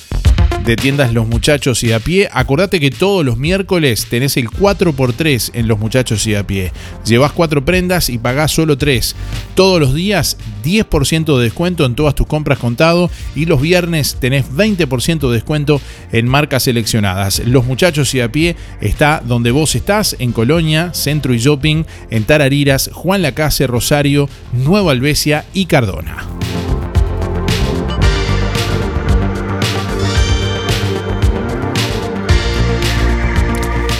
[0.64, 2.28] De tiendas Los Muchachos y a pie.
[2.32, 6.72] Acordate que todos los miércoles tenés el 4x3 en Los Muchachos y a pie.
[7.04, 9.16] Llevas cuatro prendas y pagás solo 3.
[9.54, 14.50] Todos los días 10% de descuento en todas tus compras contado y los viernes tenés
[14.50, 15.80] 20% de descuento
[16.12, 17.40] en marcas seleccionadas.
[17.44, 22.24] Los Muchachos y a pie está donde vos estás, en Colonia, Centro y Shopping, en
[22.24, 26.26] Tarariras, Juan Lacase, Rosario, Nueva Albesia y Cardona.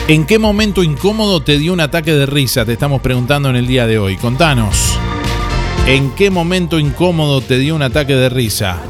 [0.05, 2.65] ¿En qué momento incómodo te dio un ataque de risa?
[2.65, 4.17] Te estamos preguntando en el día de hoy.
[4.17, 4.99] Contanos.
[5.87, 8.81] ¿En qué momento incómodo te dio un ataque de risa?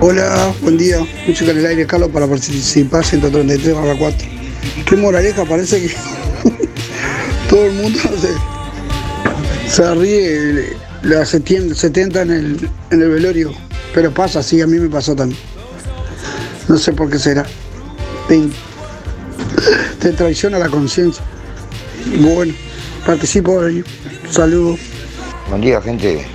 [0.00, 0.98] Hola, buen día.
[1.24, 4.28] Música en el aire, Carlos, para participar 133 barra 4.
[4.84, 5.94] Qué moraleja, parece que
[7.48, 13.52] todo el mundo se, se ríe, la 70 en el, en el velorio.
[13.94, 15.40] Pero pasa, sí, a mí me pasó también.
[16.68, 17.46] No sé por qué será.
[18.28, 21.22] Te, traiciona la conciencia.
[22.18, 22.52] Bueno,
[23.06, 23.84] participo ahí.
[24.28, 24.80] Saludos.
[25.48, 26.26] Buen día, gente.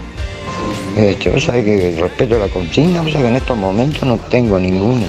[0.96, 4.18] Este, vos sabés que respeto a la consigna, vos sabés que en estos momentos no
[4.18, 5.08] tengo ninguna.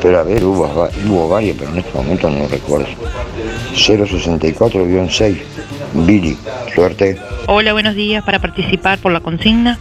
[0.00, 2.86] Pero a ver, hubo, hubo varias, pero en estos momentos no recuerdo.
[3.74, 5.38] 064-6.
[5.92, 6.36] Billy,
[6.74, 7.18] suerte.
[7.46, 9.78] Hola, buenos días para participar por la consigna.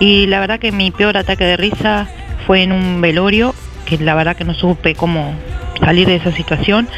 [0.00, 2.08] Y la verdad que mi peor ataque de risa
[2.46, 3.54] fue en un velorio,
[3.86, 5.34] que la verdad que no supe cómo
[5.80, 6.88] salir de esa situación,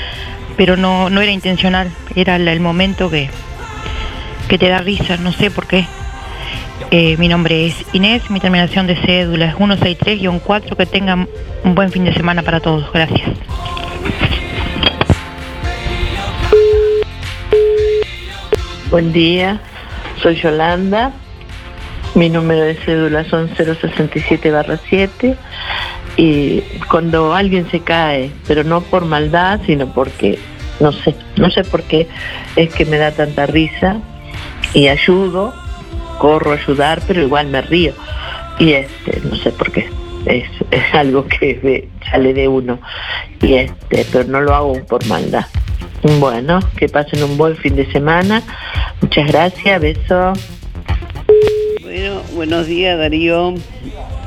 [0.56, 3.28] pero no, no era intencional, era el, momento que,
[4.48, 5.86] que te da risa, no sé por qué.
[6.90, 11.28] Eh, mi nombre es Inés, mi terminación de cédula es 163-4, que tengan
[11.64, 13.28] un buen fin de semana para todos, gracias.
[18.90, 19.60] Buen día,
[20.22, 21.10] soy Yolanda.
[22.14, 25.36] Mi número de cédula son 067-7
[26.16, 30.38] y cuando alguien se cae, pero no por maldad, sino porque,
[30.78, 32.06] no sé, no sé por qué
[32.54, 34.00] es que me da tanta risa
[34.72, 35.52] y ayudo,
[36.18, 37.92] corro a ayudar, pero igual me río.
[38.60, 39.90] Y este, no sé por qué,
[40.26, 42.78] es, es algo que sale de uno.
[43.42, 45.46] Y este, pero no lo hago por maldad.
[46.20, 48.40] Bueno, que pasen un buen fin de semana.
[49.00, 50.34] Muchas gracias, beso.
[51.82, 53.54] Bueno, buenos días Darío.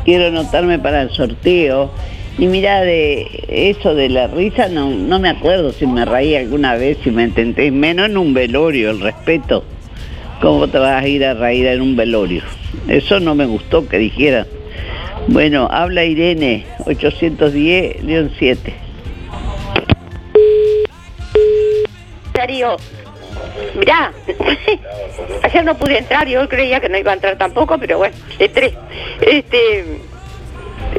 [0.03, 1.89] Quiero anotarme para el sorteo.
[2.37, 6.75] Y mira, de eso de la risa, no, no me acuerdo si me reí alguna
[6.75, 9.63] vez, si me intenté, menos en un velorio, el respeto.
[10.41, 12.43] ¿Cómo te vas a ir a reír en un velorio?
[12.89, 14.47] Eso no me gustó que dijera.
[15.27, 18.88] Bueno, habla Irene, 810, León 7.
[22.39, 22.77] Darío,
[23.75, 24.13] mirá,
[25.43, 28.15] ayer no pude entrar y hoy creía que no iba a entrar tampoco, pero bueno,
[28.39, 28.73] entré.
[29.19, 30.01] Este,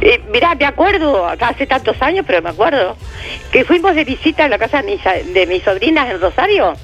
[0.02, 2.94] eh, mirá, me acuerdo, hace tantos años, pero me acuerdo,
[3.50, 6.74] que fuimos de visita a la casa de mis, de sobrinas en Rosario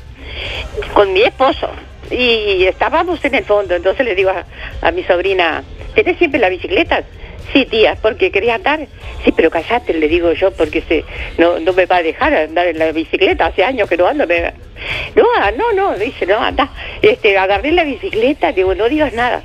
[0.94, 1.68] con mi esposo
[2.10, 4.46] y estábamos en el fondo, entonces le digo a,
[4.80, 5.62] a mi sobrina,
[5.94, 7.04] ¿tenés siempre la bicicleta?
[7.52, 8.86] Sí, tía, porque quería andar.
[9.24, 11.04] Sí, pero callate, le digo yo, porque se,
[11.38, 13.46] no, no me va a dejar andar en la bicicleta.
[13.46, 14.26] Hace años que no ando.
[14.26, 16.70] No, ah, no, no, dice, no, anda.
[17.02, 19.42] Este, agarré la bicicleta, digo, no digas nada.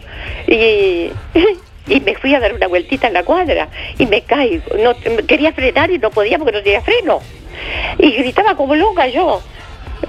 [0.48, 1.11] Y,
[1.88, 4.61] y me fui a dar una vueltita en la cuadra y me caí.
[4.80, 4.95] No,
[5.28, 7.19] quería frenar y no podía porque no tenía freno.
[7.98, 9.41] Y gritaba como loca yo.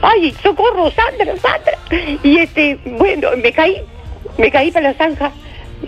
[0.00, 1.78] ¡Ay, socorro, Sandra, Sandra!
[2.22, 3.82] Y este, bueno, me caí,
[4.38, 5.32] me caí para la zanja.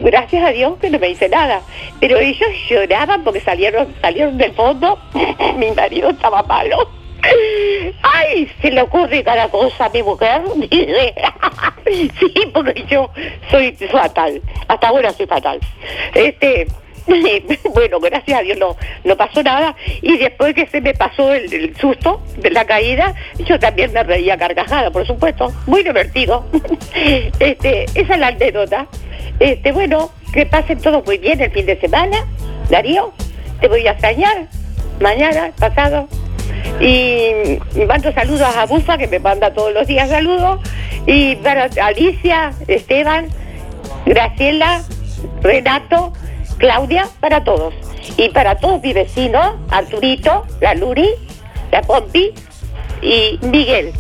[0.01, 1.63] Gracias a Dios que no me hice nada.
[2.01, 4.99] Pero ellos lloraban porque salieron, salieron del fondo.
[5.57, 6.89] Mi marido estaba malo.
[8.03, 8.51] ¡Ay!
[8.61, 10.43] Se le ocurre cada cosa a mi mujer.
[11.87, 13.11] sí, porque yo
[13.51, 14.43] soy fatal.
[14.69, 15.59] Hasta ahora soy fatal.
[16.15, 16.67] Este.
[17.75, 21.75] Bueno, gracias a Dios no, no pasó nada y después que se me pasó el,
[21.77, 23.15] susto de la caída,
[23.47, 26.45] yo también me reía carcajada, por supuesto, muy divertido.
[27.41, 28.87] Este, esa es la anécdota.
[29.41, 32.25] Este, bueno, que pasen todos muy bien el fin de semana.
[32.71, 33.13] Darío,
[33.61, 34.47] te voy a extrañar
[35.01, 36.09] mañana, pasado.
[36.81, 40.61] Y mando saludos a Bufa, que me manda todos los días saludos.
[41.07, 43.29] Y para Alicia, Esteban,
[44.07, 44.83] Graciela,
[45.43, 46.13] Renato,
[46.59, 47.75] Claudia, para todos.
[48.17, 51.09] Y para todos mis vecinos, Arturito, la Luri,
[51.73, 52.33] la Pompi
[53.03, 53.93] y Miguel.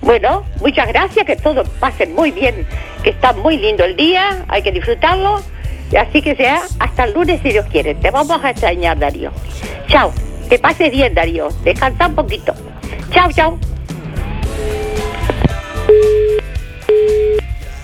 [0.00, 2.66] Bueno, muchas gracias, que todos pasen muy bien,
[3.02, 5.40] que está muy lindo el día, hay que disfrutarlo.
[5.98, 7.94] Así que sea hasta el lunes si Dios quiere.
[7.96, 9.32] Te vamos a extrañar, Darío.
[9.88, 10.12] Chao.
[10.48, 11.48] Que pases bien, Darío.
[11.64, 12.54] Descansa un poquito.
[13.12, 13.58] Chao, chao.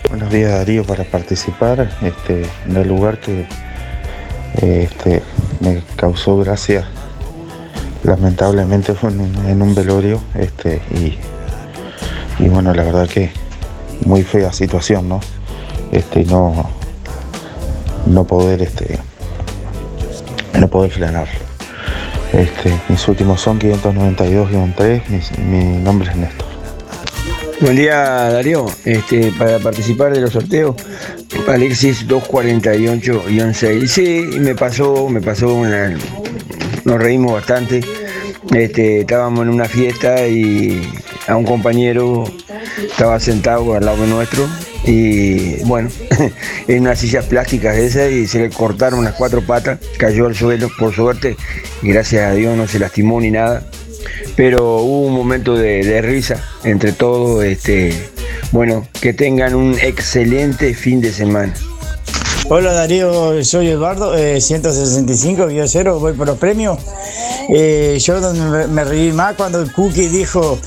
[0.08, 3.44] Buenos días Darío para participar este, en el lugar que
[4.56, 5.22] este,
[5.60, 6.86] me causó gracia.
[8.04, 11.18] Lamentablemente fue en un, velorio este, y,
[12.42, 13.32] y bueno, la verdad que
[14.04, 15.20] muy fea situación, ¿no?
[15.90, 16.70] Este, no,
[18.06, 18.98] no poder, este,
[20.58, 21.28] no poder frenar.
[22.32, 26.46] Este, mis últimos son 592-3, mi, mi nombre es Néstor.
[27.58, 27.96] Buen día
[28.30, 30.76] Darío, este, para participar de los sorteos,
[31.48, 33.86] Alexis 248-6.
[33.86, 35.96] Sí, me pasó, me pasó, una-
[36.84, 37.80] nos reímos bastante.
[38.54, 40.80] Este, estábamos en una fiesta y
[41.26, 42.24] a un compañero
[42.80, 44.48] estaba sentado al lado nuestro
[44.84, 45.88] y bueno,
[46.68, 50.70] en unas sillas plásticas esas y se le cortaron las cuatro patas, cayó al suelo,
[50.78, 51.36] por suerte,
[51.82, 53.66] y gracias a Dios no se lastimó ni nada
[54.36, 57.42] pero hubo un momento de, de risa entre todos.
[57.42, 57.92] Este,
[58.52, 61.54] bueno, que tengan un excelente fin de semana.
[62.48, 66.78] Hola Darío, soy Eduardo, eh, 165-0, voy por los premios.
[67.48, 70.58] Eh, yo me, me más cuando el Cookie dijo,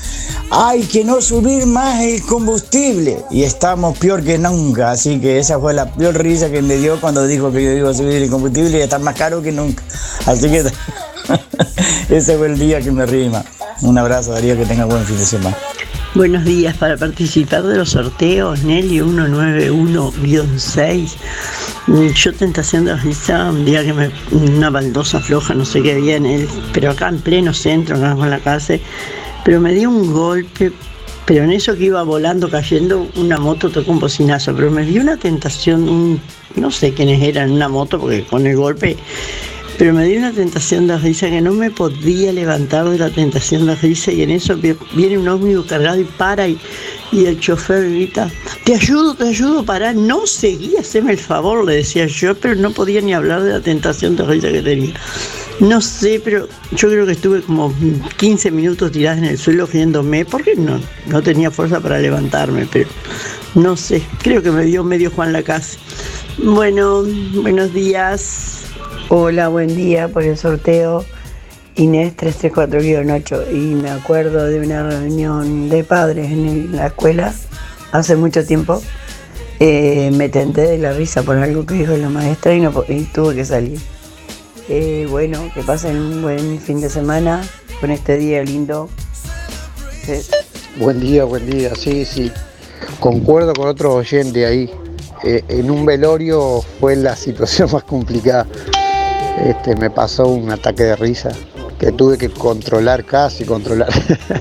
[0.50, 3.18] hay que no subir más el combustible.
[3.30, 7.00] Y estamos peor que nunca, así que esa fue la peor risa que me dio
[7.00, 9.82] cuando dijo que yo iba a subir el combustible y está más caro que nunca.
[10.26, 10.64] Así que
[12.14, 13.46] ese fue el día que me reí más.
[13.82, 15.56] Un abrazo Darío, que tenga buen fin de semana.
[16.14, 21.12] Buenos días, para participar de los sorteos, Nelly 191-6.
[21.86, 25.92] Mm, Yo tentación de risa, un día que me, una baldosa floja, no sé qué
[25.92, 28.74] había en él, pero acá en pleno centro, acá con la casa,
[29.44, 30.72] pero me dio un golpe,
[31.26, 35.02] pero en eso que iba volando, cayendo, una moto tocó un bocinazo, pero me dio
[35.02, 36.20] una tentación, un-
[36.56, 38.96] no sé quiénes eran, una moto, porque con el golpe
[39.80, 43.64] pero me dio una tentación de risa que no me podía levantar de la tentación
[43.64, 46.58] de risa y en eso vi- viene un ómnibus cargado y para y,
[47.12, 48.30] y el chofer grita,
[48.64, 52.72] te ayudo, te ayudo, para, no seguí, haceme el favor, le decía yo, pero no
[52.72, 54.92] podía ni hablar de la tentación de risa que tenía.
[55.60, 57.74] No sé, pero yo creo que estuve como
[58.18, 62.90] 15 minutos tirada en el suelo riéndome porque no, no tenía fuerza para levantarme, pero
[63.54, 65.78] no sé, creo que me dio medio Juan la casa.
[66.36, 67.02] Bueno,
[67.32, 68.69] buenos días.
[69.12, 71.04] Hola, buen día por el sorteo.
[71.74, 77.34] Inés 334-8 y me acuerdo de una reunión de padres en la escuela
[77.90, 78.80] hace mucho tiempo.
[79.58, 82.70] Eh, me tenté de la risa por algo que dijo la maestra y, no,
[83.12, 83.80] tuve que salir.
[84.68, 87.42] Eh, bueno, que pasen un buen fin de semana
[87.80, 88.88] con este día lindo.
[90.76, 92.30] Buen día, buen día, sí, sí.
[93.00, 94.70] Concuerdo con otro oyente ahí.
[95.24, 98.46] Eh, en un velorio fue la situación más complicada.
[99.38, 101.30] Este, me pasó un ataque de risa
[101.78, 103.88] que tuve que controlar, casi controlar.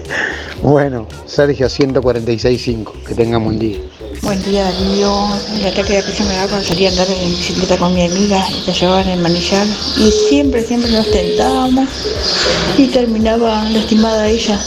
[0.61, 3.79] bueno, Sergio 146.5, que tengan buen día.
[4.21, 7.77] Buen día Darío, el ataque de risa me da cuando salía a andar en bicicleta
[7.77, 11.87] con mi amiga y te llevaban el manillar y siempre, siempre nos tentábamos
[12.77, 14.59] y terminaba lastimada ella.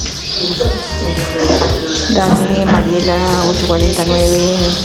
[2.15, 3.17] Dame Mariela
[3.49, 4.39] 849,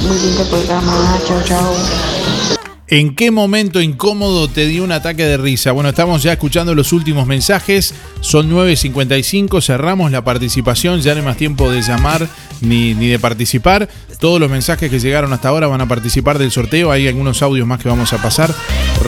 [0.04, 2.57] muy lindo programa, chao chao.
[2.90, 5.74] ¿En qué momento incómodo te dio un ataque de risa?
[5.74, 7.94] Bueno, estamos ya escuchando los últimos mensajes.
[8.22, 12.26] Son 9.55, cerramos la participación, ya no hay más tiempo de llamar
[12.62, 13.90] ni, ni de participar.
[14.20, 16.90] Todos los mensajes que llegaron hasta ahora van a participar del sorteo.
[16.90, 18.56] Hay algunos audios más que vamos a pasar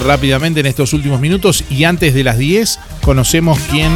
[0.06, 1.64] rápidamente en estos últimos minutos.
[1.70, 3.94] Y antes de las 10 conocemos quién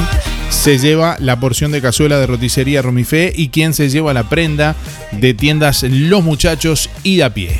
[0.50, 4.78] se lleva la porción de cazuela de roticería Romifé y quién se lleva la prenda
[5.12, 7.60] de tiendas Los Muchachos y de a pie.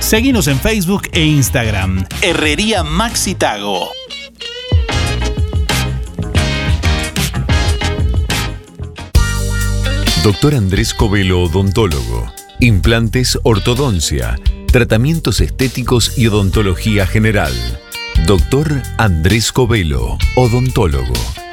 [0.00, 2.04] Seguinos en Facebook e Instagram.
[2.22, 3.90] Herrería Maxi Tago.
[10.22, 12.32] Doctor Andrés Covelo, odontólogo.
[12.60, 14.38] Implantes, ortodoncia,
[14.70, 17.52] tratamientos estéticos y odontología general.
[18.24, 21.14] Doctor Andrés Covelo, odontólogo.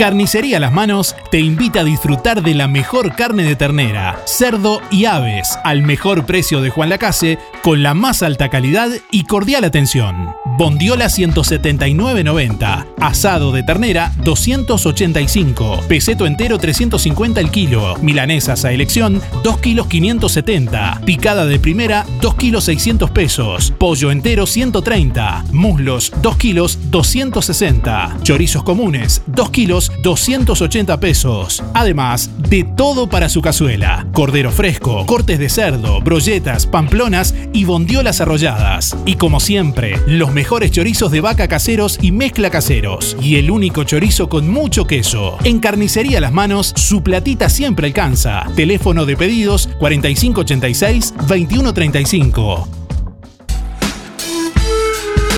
[0.00, 5.04] Carnicería Las Manos te invita a disfrutar de la mejor carne de ternera, cerdo y
[5.04, 10.34] aves al mejor precio de Juan Lacase con la más alta calidad y cordial atención.
[10.56, 19.58] Bondiola 179.90, asado de ternera 285, peseto entero 350 el kilo, milanesas a elección 2
[19.58, 26.78] kilos 570, picada de primera 2 kilos 600 pesos, pollo entero 130, muslos 2 kilos
[26.90, 31.62] 260, chorizos comunes 2 kilos 280 pesos.
[31.74, 34.06] Además, de todo para su cazuela.
[34.12, 38.96] Cordero fresco, cortes de cerdo, brolletas, pamplonas y bondiolas arrolladas.
[39.06, 43.16] Y como siempre, los mejores chorizos de vaca caseros y mezcla caseros.
[43.22, 45.38] Y el único chorizo con mucho queso.
[45.44, 48.44] En Carnicería Las Manos, su platita siempre alcanza.
[48.56, 52.66] Teléfono de pedidos 4586-2135.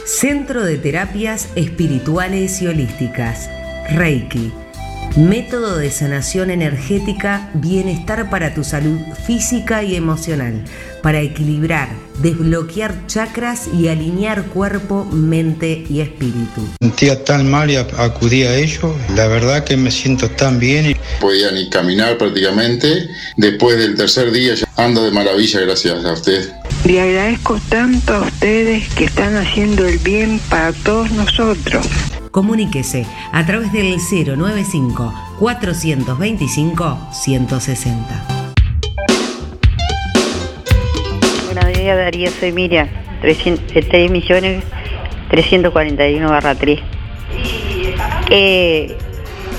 [0.04, 3.48] Centro de Terapias Espirituales y Holísticas
[3.90, 4.52] Reiki.
[5.16, 10.64] Método de sanación energética, bienestar para tu salud física y emocional,
[11.02, 11.90] para equilibrar,
[12.22, 16.66] desbloquear chakras y alinear cuerpo, mente y espíritu.
[16.80, 20.96] Sentía tan mal y acudí a ello, la verdad que me siento tan bien.
[21.20, 23.06] Podía ni caminar prácticamente,
[23.36, 26.50] después del tercer día ya ando de maravilla gracias a usted.
[26.86, 31.86] Le agradezco tanto a ustedes que están haciendo el bien para todos nosotros.
[32.32, 38.26] Comuníquese a través del 095 425 160.
[41.44, 42.88] Buenos días Darío, soy Miriam,
[43.20, 44.64] 3 millones
[45.28, 46.80] 341 barra 3.
[48.30, 48.96] Eh,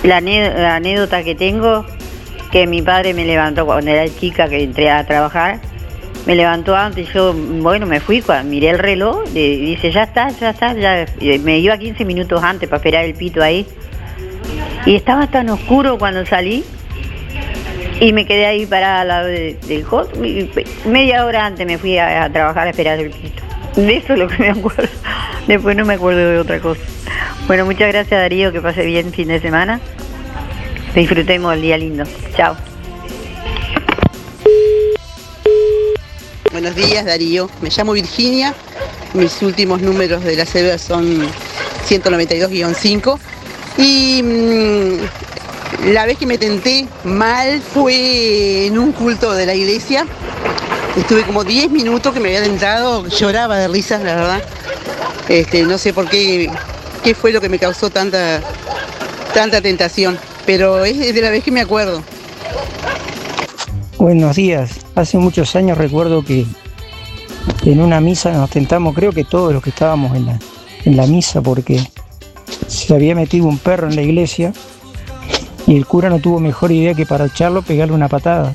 [0.01, 1.85] la, la anécdota que tengo,
[2.51, 5.61] que mi padre me levantó cuando era chica que entré a trabajar,
[6.25, 10.29] me levantó antes, yo, bueno, me fui, cuando miré el reloj, y dice, ya está,
[10.29, 11.05] ya está, ya,
[11.41, 13.67] me iba 15 minutos antes para esperar el pito ahí.
[14.85, 16.63] Y estaba tan oscuro cuando salí,
[17.99, 20.17] y me quedé ahí parada al lado del hot,
[20.85, 23.43] media hora antes me fui a, trabajar a esperar el pito.
[23.75, 24.89] De eso es lo que me acuerdo.
[25.47, 26.81] Después no me acuerdo de otra cosa.
[27.47, 29.79] Bueno, muchas gracias Darío, que pase bien fin de semana.
[30.95, 32.03] Disfrutemos el día lindo.
[32.35, 32.55] Chao.
[36.53, 38.53] Buenos días Darío, me llamo Virginia,
[39.15, 41.27] mis últimos números de la CB son
[41.89, 43.17] 192-5
[43.79, 50.05] y mm, la vez que me tenté mal fue en un culto de la iglesia.
[50.95, 54.43] Estuve como 10 minutos que me había tentado, lloraba de risas, la verdad.
[55.29, 56.51] Este, no sé por qué,
[57.03, 58.41] qué fue lo que me causó tanta,
[59.33, 62.03] tanta tentación, pero es de la vez que me acuerdo.
[64.03, 64.81] Buenos días.
[64.95, 66.45] Hace muchos años recuerdo que
[67.63, 70.39] en una misa nos tentamos, creo que todos los que estábamos en la,
[70.83, 71.79] en la misa, porque
[72.67, 74.51] se había metido un perro en la iglesia
[75.67, 78.53] y el cura no tuvo mejor idea que para echarlo pegarle una patada.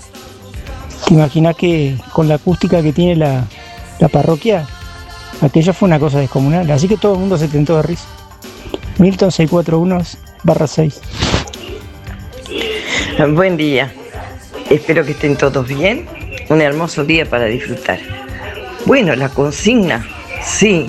[1.07, 3.47] ¿Te imaginas que con la acústica que tiene la,
[4.01, 4.66] la parroquia,
[5.41, 6.70] aquello fue una cosa descomunal?
[6.70, 8.05] Así que todo el mundo se tentó de risa.
[8.99, 10.05] Milton 641
[10.45, 11.01] barra 6.
[13.35, 13.95] Buen día.
[14.70, 16.07] Espero que estén todos bien.
[16.49, 17.99] Un hermoso día para disfrutar.
[18.85, 20.07] Bueno, la consigna,
[20.43, 20.86] sí.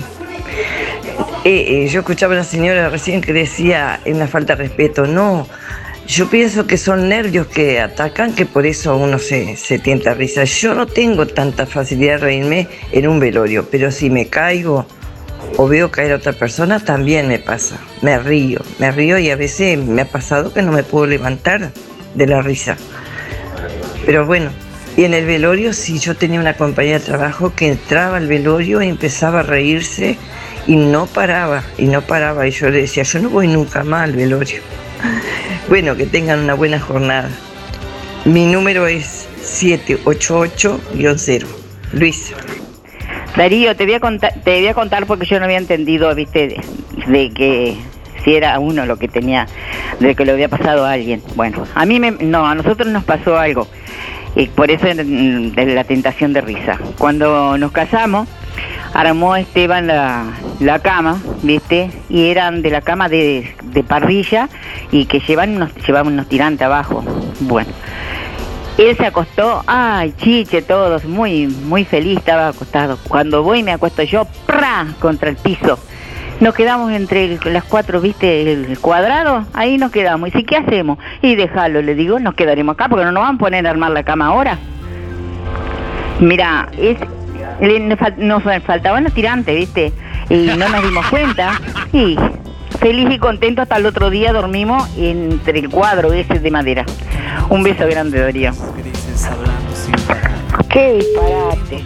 [1.44, 5.06] Eh, eh, yo escuchaba a una señora recién que decía en la falta de respeto.
[5.06, 5.48] No,
[6.06, 10.44] yo pienso que son nervios que atacan, que por eso uno se, se tienta risa.
[10.44, 14.86] Yo no tengo tanta facilidad de reírme en un velorio, pero si me caigo
[15.56, 17.78] o veo caer a otra persona, también me pasa.
[18.02, 21.70] Me río, me río y a veces me ha pasado que no me puedo levantar
[22.14, 22.76] de la risa.
[24.10, 24.50] Pero bueno,
[24.96, 28.82] y en el velorio sí, yo tenía una compañía de trabajo que entraba al velorio
[28.82, 30.18] y empezaba a reírse
[30.66, 32.48] y no paraba, y no paraba.
[32.48, 34.62] Y yo le decía, yo no voy nunca más al velorio.
[35.68, 37.30] Bueno, que tengan una buena jornada.
[38.24, 41.46] Mi número es 788-0.
[41.92, 42.34] Luis.
[43.36, 46.60] Darío, te voy, a contar, te voy a contar porque yo no había entendido, viste,
[47.06, 47.76] de, que
[48.24, 49.46] si era uno lo que tenía,
[50.00, 51.22] de que le había pasado a alguien.
[51.36, 53.68] Bueno, a mí me, no, a nosotros nos pasó algo.
[54.36, 56.78] Y por eso de la tentación de risa.
[56.98, 58.28] Cuando nos casamos,
[58.94, 60.24] armó Esteban la,
[60.60, 61.90] la cama, ¿viste?
[62.08, 63.54] Y eran de la cama de,
[63.86, 64.48] parrilla
[64.92, 67.04] y que llevan llevaban unos tirantes abajo.
[67.40, 67.70] Bueno.
[68.78, 72.98] Él se acostó, ay, chiche, todos, muy, muy feliz estaba acostado.
[73.08, 74.86] Cuando voy me acuesto yo, ¡pra!
[75.00, 75.78] contra el piso
[76.40, 80.30] nos quedamos entre las cuatro, viste, el cuadrado, ahí nos quedamos.
[80.30, 80.98] Y si, ¿qué hacemos?
[81.22, 83.90] Y déjalo, le digo, nos quedaremos acá porque no nos van a poner a armar
[83.90, 84.58] la cama ahora.
[86.18, 86.98] Mira, es,
[88.18, 89.92] nos faltaban los tirantes, viste,
[90.30, 91.60] y no nos dimos cuenta.
[91.92, 92.16] Y
[92.78, 96.86] feliz y contento hasta el otro día dormimos entre el cuadro ese de madera.
[97.50, 98.52] Un beso grande, Darío.
[100.68, 101.84] Qué disparate.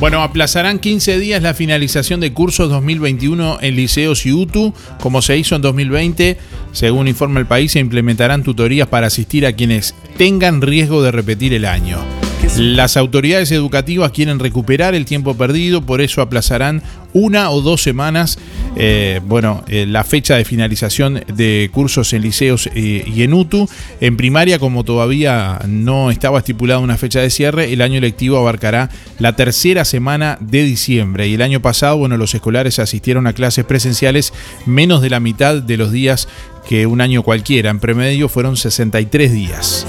[0.00, 5.36] Bueno, aplazarán 15 días la finalización de cursos 2021 en liceos y UTU, como se
[5.36, 6.38] hizo en 2020.
[6.72, 11.52] Según informa el país, se implementarán tutorías para asistir a quienes tengan riesgo de repetir
[11.52, 12.19] el año.
[12.56, 16.82] Las autoridades educativas quieren recuperar el tiempo perdido, por eso aplazarán
[17.12, 18.38] una o dos semanas,
[18.76, 23.68] eh, bueno, eh, la fecha de finalización de cursos en liceos eh, y en UTU.
[24.00, 28.90] En primaria, como todavía no estaba estipulada una fecha de cierre, el año lectivo abarcará
[29.18, 31.28] la tercera semana de diciembre.
[31.28, 34.32] Y el año pasado, bueno, los escolares asistieron a clases presenciales
[34.66, 36.28] menos de la mitad de los días
[36.68, 37.70] que un año cualquiera.
[37.70, 39.86] En promedio fueron 63 días.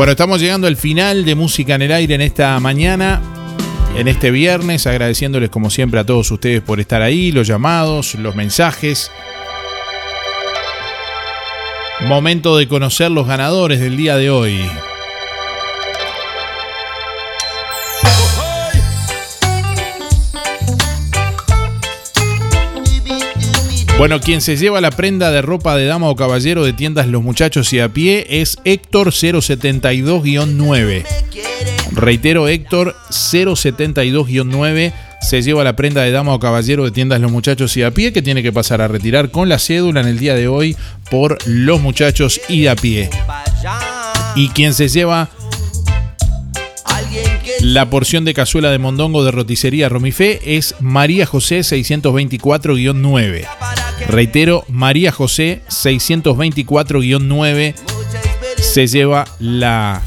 [0.00, 3.20] Bueno, estamos llegando al final de Música en el Aire en esta mañana,
[3.94, 8.34] en este viernes, agradeciéndoles como siempre a todos ustedes por estar ahí, los llamados, los
[8.34, 9.10] mensajes.
[12.00, 14.62] Momento de conocer los ganadores del día de hoy.
[24.00, 27.22] Bueno, quien se lleva la prenda de ropa de dama o caballero de tiendas Los
[27.22, 31.04] Muchachos y a pie es Héctor 072-9.
[31.92, 37.76] Reitero, Héctor 072-9 se lleva la prenda de dama o caballero de tiendas Los Muchachos
[37.76, 40.34] y a pie que tiene que pasar a retirar con la cédula en el día
[40.34, 40.78] de hoy
[41.10, 43.10] por Los Muchachos y a pie.
[44.34, 45.28] Y quien se lleva
[47.60, 53.89] la porción de cazuela de mondongo de roticería Romifé es María José 624-9.
[54.08, 57.74] Reitero, María José 624-9
[58.56, 60.02] se lleva la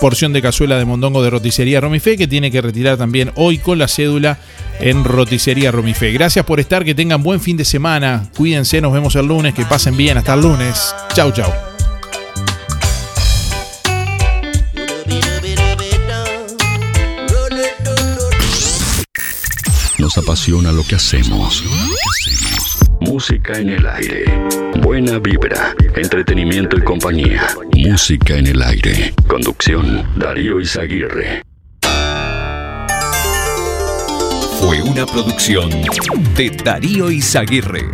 [0.00, 3.78] porción de cazuela de mondongo de roticería Romifé que tiene que retirar también hoy con
[3.78, 4.38] la cédula
[4.80, 6.12] en roticería Romifé.
[6.12, 8.30] Gracias por estar, que tengan buen fin de semana.
[8.36, 10.18] Cuídense, nos vemos el lunes, que pasen bien.
[10.18, 10.94] Hasta el lunes.
[11.14, 11.50] Chau, chau.
[19.98, 21.64] Nos apasiona lo que hacemos.
[23.18, 24.26] Música en el aire.
[24.80, 27.48] Buena vibra, entretenimiento y compañía.
[27.76, 29.12] Música en el aire.
[29.26, 31.42] Conducción, Darío Izaguirre.
[34.60, 35.68] Fue una producción
[36.36, 37.86] de Darío Izaguirre.